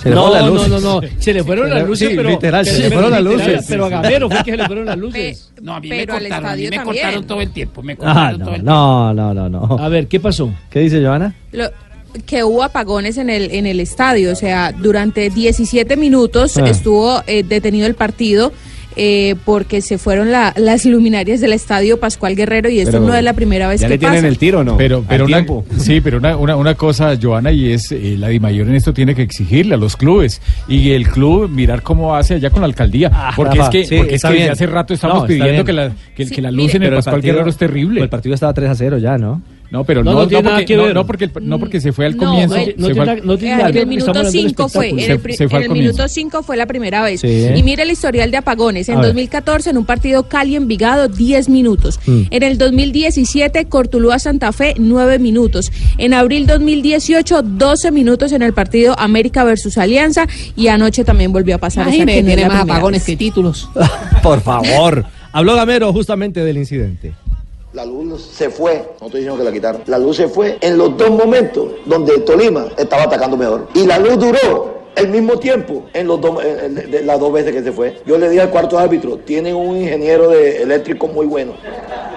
[0.02, 0.70] Se le no, fueron las no, luces.
[0.70, 3.66] no, no, se le fueron las luces, sí, pero literal, se le fueron las luces.
[3.68, 5.52] Pero a Gamero fue que se le fueron las luces.
[5.62, 6.84] No, a mí Pero me cortaron, a mí me también.
[7.04, 9.78] cortaron todo el tiempo, me Ah, cortaron todo no, el no, no, no, no.
[9.84, 10.52] A ver, ¿qué pasó?
[10.70, 11.34] ¿Qué dice Joana?
[11.52, 11.70] Lo-
[12.26, 16.64] que hubo apagones en el en el estadio, o sea, durante 17 minutos Ah.
[16.70, 18.54] estuvo eh, detenido el partido
[18.96, 23.16] eh, porque se fueron la- las luminarias del estadio Pascual Guerrero y esto Pero no
[23.16, 24.28] es la primera vez ya que le tienen pasa.
[24.28, 24.78] el tiro, ¿no?
[24.78, 25.46] Pero, pero una,
[25.78, 29.14] sí, pero una, una, una cosa, Joana, y es eh, la DIMAYOR en esto tiene
[29.16, 33.12] que exigirle a los clubes y el club mirar cómo hace allá con la alcaldía.
[33.36, 35.66] porque Rafa, es que, sí, porque es que desde hace rato estamos No, pidiendo bien.
[35.66, 38.02] que la, que, que la mire, luz en el Pascual partido- Guerrero es terrible.
[38.02, 39.42] El partido estaba 3 a 0 ya, ¿no?
[39.76, 40.96] No, pero No, no, no no, tiene nada porque, que no, ver.
[40.96, 42.56] no porque, no porque se fue al No, comienzo.
[42.56, 44.42] no fue tiene al- nada- no tiene En nada el ver, minuto porque estamos hablando
[44.42, 45.92] del 5 fue, en el, Se- pri- se fue en al el comienzo.
[45.98, 47.20] minuto 5 fue la primera vez.
[47.22, 47.48] Sí.
[47.56, 48.88] Y mire el historial de apagones.
[48.88, 49.08] En A ver.
[49.08, 52.00] 2014 en un partido Cali Envigado 10 minutos.
[52.06, 52.22] Mm.
[52.30, 55.72] En el 2017 Cortuluá Santa Fe 9 minutos.
[55.98, 61.56] En abril 2018 12 minutos en el partido América versus Alianza y anoche también volvió
[61.56, 61.88] a pasar.
[61.88, 63.06] o sea, Imagínate, que no es tiene más apagones vez.
[63.08, 63.70] que títulos.
[64.24, 65.06] Por favor.
[65.34, 67.14] Habló Gamero justamente del incidente.
[67.76, 70.78] La luz se fue, no estoy diciendo que la quitaron, la luz se fue en
[70.78, 73.68] los dos momentos donde Tolima estaba atacando mejor.
[73.74, 76.22] Y la luz duró el mismo tiempo en, los
[77.04, 77.98] las dos veces que se fue.
[78.06, 81.52] Yo le dije al cuarto árbitro, tienen un ingeniero de eléctrico muy bueno,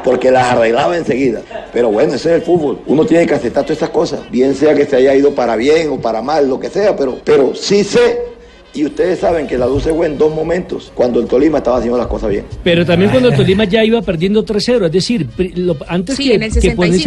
[0.04, 1.42] porque las arreglaba enseguida.
[1.72, 2.78] Pero bueno, ese es el fútbol.
[2.86, 5.90] Uno tiene que aceptar todas estas cosas, bien sea que se haya ido para bien
[5.90, 8.37] o para mal, lo que sea, pero, pero sí sé.
[8.74, 11.78] Y ustedes saben que la luz se fue en dos momentos, cuando el Tolima estaba
[11.78, 12.44] haciendo las cosas bien.
[12.62, 16.32] Pero también cuando el Tolima ya iba perdiendo 3-0, es decir, lo- antes Sí, que,
[16.38, 16.62] que ponerse a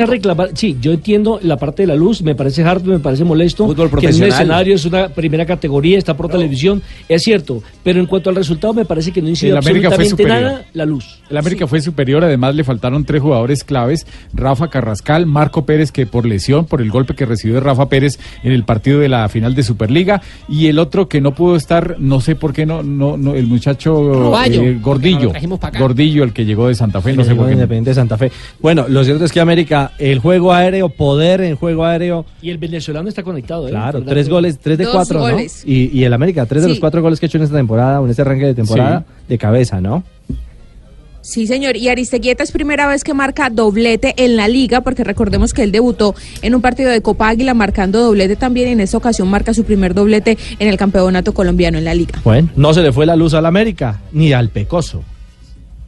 [0.08, 0.12] 65.
[0.12, 3.74] reclamar, sí, yo entiendo la parte de la luz, me parece harto, me parece molesto,
[4.00, 8.08] que en un escenario es una primera categoría, está por televisión, es cierto, pero en
[8.08, 11.22] cuanto al resultado me parece que no fue absolutamente nada la luz.
[11.30, 16.06] El América fue superior, además le faltaron tres jugadores claves, Rafa Carrascal, Marco Pérez que
[16.06, 19.30] por lesión, por el golpe que recibió de Rafa Pérez en el partido de la
[19.30, 22.84] final de Superliga, y el otro que no pudo estar, no sé por qué no,
[22.84, 25.80] no, no el muchacho Roballo, eh, Gordillo, no.
[25.80, 27.52] Gordillo, el que llegó de Santa Fe, no sé por qué.
[27.52, 27.58] no.
[27.58, 28.32] Independiente de Santa Fe.
[28.60, 32.26] Bueno, lo cierto es que América, el juego aéreo, poder en juego aéreo.
[32.42, 33.72] Y el venezolano está conectado, ¿eh?
[33.72, 35.26] Claro, tres goles, tres de Dos cuatro, ¿no?
[35.32, 35.64] goles.
[35.66, 38.02] Y, y el América, tres de los cuatro goles que ha hecho en esta temporada,
[38.02, 40.04] o en este arranque de temporada, de cabeza, ¿no?
[41.22, 41.78] Sí, señor.
[41.78, 45.72] Y Aristeguieta es primera vez que marca doblete en la liga, porque recordemos que él
[45.72, 48.70] debutó en un partido de Copa Águila marcando doblete también.
[48.70, 52.20] En esta ocasión marca su primer doblete en el campeonato colombiano en la liga.
[52.24, 55.04] Bueno, no se le fue la luz al América, ni al Pecoso.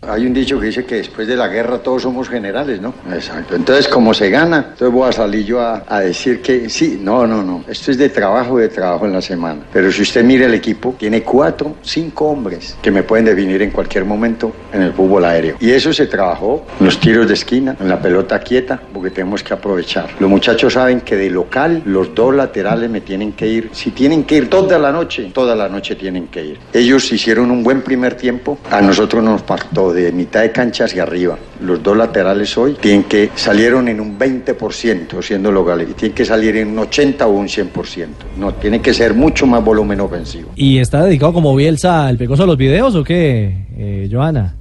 [0.08, 2.93] Hay un dicho que dice que después de la guerra todos somos generales, ¿no?
[3.12, 3.56] Exacto.
[3.56, 7.26] Entonces, como se gana, entonces voy a salir yo a, a decir que sí, no,
[7.28, 7.64] no, no.
[7.68, 9.62] Esto es de trabajo, de trabajo en la semana.
[9.72, 13.72] Pero si usted mira el equipo, tiene cuatro, cinco hombres que me pueden definir en
[13.72, 15.58] cualquier momento en el fútbol aéreo.
[15.60, 19.43] Y eso se trabajó en los tiros de esquina, en la pelota quieta, porque tenemos
[19.43, 20.10] que aprovechar.
[20.20, 23.70] Los muchachos saben que de local los dos laterales me tienen que ir.
[23.72, 26.60] Si tienen que ir toda la noche, toda la noche tienen que ir.
[26.74, 31.04] Ellos hicieron un buen primer tiempo, a nosotros nos faltó de mitad de cancha hacia
[31.04, 31.38] arriba.
[31.62, 36.26] Los dos laterales hoy tienen que salieron en un 20% siendo locales y tienen que
[36.26, 38.08] salir en un 80 o un 100%.
[38.38, 40.52] No, tiene que ser mucho más volumen ofensivo.
[40.56, 44.56] ¿Y está dedicado como Bielsa el pecoso a los videos o qué, eh, Joana?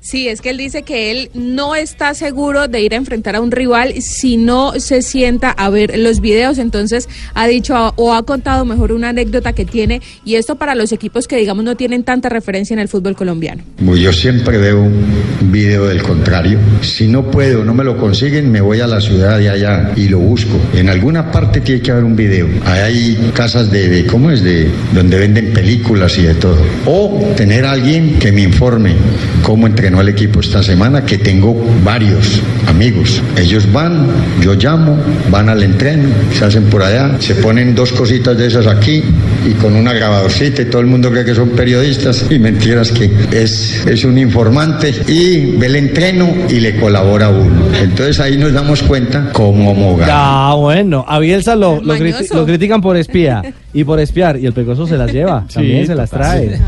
[0.00, 3.40] Sí, es que él dice que él no está seguro de ir a enfrentar a
[3.40, 6.58] un rival si no se sienta a ver los videos.
[6.58, 10.92] Entonces ha dicho o ha contado mejor una anécdota que tiene y esto para los
[10.92, 13.62] equipos que digamos no tienen tanta referencia en el fútbol colombiano.
[13.84, 15.04] Pues Yo siempre veo un
[15.52, 16.58] video del contrario.
[16.80, 20.08] Si no puedo, no me lo consiguen, me voy a la ciudad de allá y
[20.08, 20.58] lo busco.
[20.74, 22.48] En alguna parte tiene que haber un video.
[22.64, 24.42] Hay casas de, de- ¿cómo es?
[24.42, 26.56] De donde venden películas y de todo.
[26.86, 28.94] O tener a alguien que me informe
[29.42, 31.52] cómo entrenó el equipo esta semana, que tengo
[31.84, 33.20] varios amigos.
[33.36, 34.06] Ellos van,
[34.40, 34.96] yo llamo,
[35.30, 39.02] van al entreno, se hacen por allá, se ponen dos cositas de esas aquí
[39.44, 43.10] y con una grabadorcita y todo el mundo cree que son periodistas y mentiras que
[43.32, 47.66] es, es un informante y ve el entreno y le colabora a uno.
[47.82, 50.06] Entonces ahí nos damos cuenta cómo moga.
[50.08, 54.46] Ah, bueno, a Bielsa lo, lo, criti- lo critican por espía y por espiar y
[54.46, 56.60] el pecoso se las lleva, Sí, también se las trae.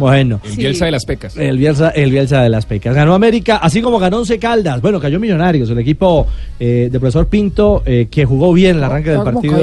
[0.00, 0.40] Bueno.
[0.44, 1.36] El Bielsa de las pecas.
[1.36, 2.94] El Bielsa, el Bielsa de las Pecas.
[2.94, 4.80] Ganó América, así como ganó Once Caldas.
[4.82, 6.26] Bueno, cayó Millonarios, el equipo
[6.58, 9.54] eh, de profesor Pinto, eh, que jugó bien el arranque del partido.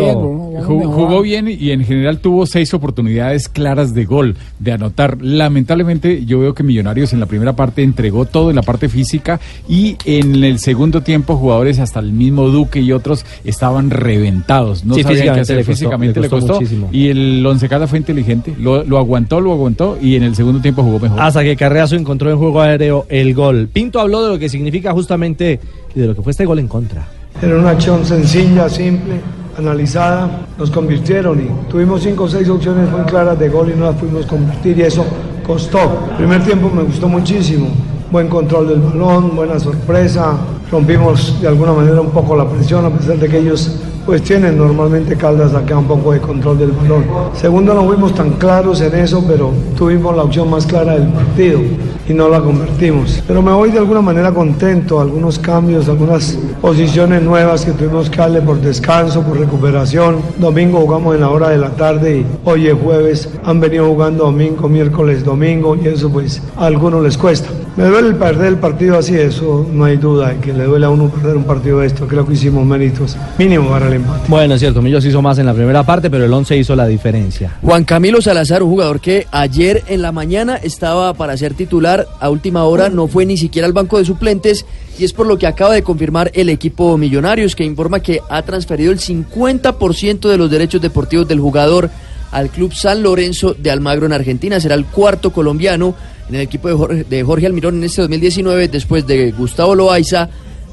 [0.63, 5.17] Ju- Jugó bien y en general tuvo seis oportunidades claras de gol, de anotar.
[5.21, 9.39] Lamentablemente yo veo que Millonarios en la primera parte entregó todo en la parte física
[9.67, 14.83] y en el segundo tiempo jugadores hasta el mismo Duque y otros estaban reventados.
[14.85, 15.57] No Sí, sabían qué físicamente hacer.
[15.57, 16.61] le costó- físicamente le le costó costó.
[16.61, 16.89] muchísimo.
[16.91, 18.53] y el Once Caldas fue inteligente.
[18.59, 21.19] Lo, lo aguantó, lo aguantó y en el segundo tiempo jugó mejor.
[21.19, 23.69] Hasta que Carreazo encontró en juego aéreo el gol.
[23.71, 25.59] Pinto habló de lo que significa justamente
[25.95, 27.07] y de lo que fue este gol en contra.
[27.41, 29.21] Era una acción sencilla, simple,
[29.57, 33.85] analizada, nos convirtieron y tuvimos cinco o seis opciones muy claras de gol y no
[33.85, 35.05] las pudimos convertir y eso
[35.45, 36.07] costó.
[36.11, 37.69] El primer tiempo me gustó muchísimo,
[38.11, 40.37] buen control del balón, buena sorpresa,
[40.71, 44.57] rompimos de alguna manera un poco la presión a pesar de que ellos pues tienen
[44.57, 47.03] normalmente Caldas acá un poco de control del balón.
[47.33, 51.59] Segundo, no fuimos tan claros en eso, pero tuvimos la opción más clara del partido
[52.07, 53.21] y no la convertimos.
[53.27, 58.15] Pero me voy de alguna manera contento, algunos cambios, algunas posiciones nuevas que tuvimos que
[58.15, 60.21] darle por descanso, por recuperación.
[60.37, 63.29] Domingo jugamos en la hora de la tarde y hoy es jueves.
[63.43, 67.49] Han venido jugando domingo, miércoles, domingo y eso pues a algunos les cuesta.
[67.77, 70.89] Me duele el perder el partido así, eso no hay duda que le duele a
[70.89, 72.07] uno perder un partido de esto.
[72.07, 74.21] Creo que hicimos méritos mínimo para el empate.
[74.27, 76.87] Bueno, es cierto, Millos hizo más en la primera parte, pero el 11 hizo la
[76.87, 77.53] diferencia.
[77.61, 82.31] Juan Camilo Salazar, un jugador que ayer en la mañana estaba para ser titular, a
[82.31, 84.65] última hora no fue ni siquiera al banco de suplentes
[84.97, 88.41] y es por lo que acaba de confirmar el equipo Millonarios que informa que ha
[88.41, 91.91] transferido el 50% de los derechos deportivos del jugador
[92.31, 94.59] al club San Lorenzo de Almagro en Argentina.
[94.59, 95.93] Será el cuarto colombiano
[96.29, 100.29] en el equipo de Jorge, de Jorge Almirón en este 2019 después de Gustavo Loaiza,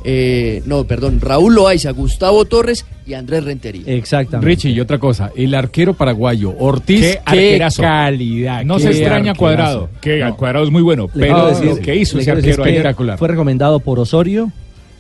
[0.07, 3.82] eh, no, perdón, Raúl Loaiza, Gustavo Torres y Andrés Rentería.
[3.86, 4.46] Exactamente.
[4.46, 7.82] Richie, y otra cosa, el arquero paraguayo, Ortiz, Qué arquerazo.
[7.82, 8.64] calidad.
[8.64, 9.38] No qué se extraña arquerazo.
[9.38, 12.50] Cuadrado, que al Cuadrado es muy bueno, Le pero decir- lo que hizo ese decir
[12.61, 13.18] arquero que ayer.
[13.18, 14.50] Fue recomendado por Osorio,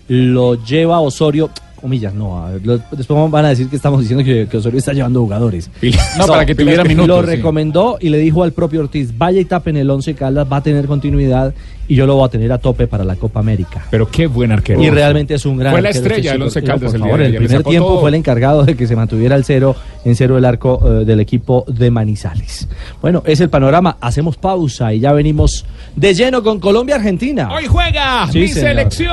[0.08, 1.50] lo lleva Osorio,
[1.84, 2.48] comillas, no,
[2.92, 5.70] después van a decir que estamos diciendo que, que Osorio está llevando jugadores.
[6.18, 7.36] No, para que tuviera minutos, Lo sí.
[7.36, 10.56] recomendó y le dijo al propio Ortiz, vaya y tape en el 11 Caldas, va
[10.58, 11.52] a tener continuidad
[11.86, 13.84] y yo lo voy a tener a tope para la Copa América.
[13.90, 14.80] Pero qué buen arquero.
[14.82, 17.44] Y realmente es un gran Fue la estrella del Once Caldas por el día el
[17.46, 18.00] primer tiempo todo.
[18.00, 19.76] fue el encargado de que se mantuviera el cero
[20.06, 22.68] en cero el arco eh, del equipo de Manizales.
[23.02, 23.98] Bueno, es el panorama.
[24.00, 27.50] Hacemos pausa y ya venimos de lleno con Colombia-Argentina.
[27.52, 28.68] Hoy juega Sí, mi señor.
[28.70, 29.12] selección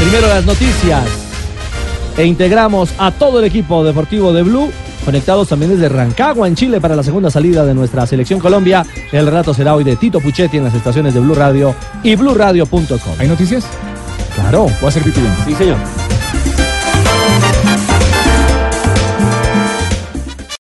[0.00, 1.04] Primero las noticias.
[2.16, 4.70] E integramos a todo el equipo deportivo de Blue,
[5.04, 8.86] conectados también desde Rancagua, en Chile, para la segunda salida de nuestra selección Colombia.
[9.10, 13.14] El relato será hoy de Tito Puchetti en las estaciones de Blue Radio y BlueRadio.com.
[13.18, 13.64] ¿Hay noticias?
[14.34, 14.64] Claro.
[14.64, 15.20] Voy a hacer pipí.
[15.46, 15.76] Sí, señor.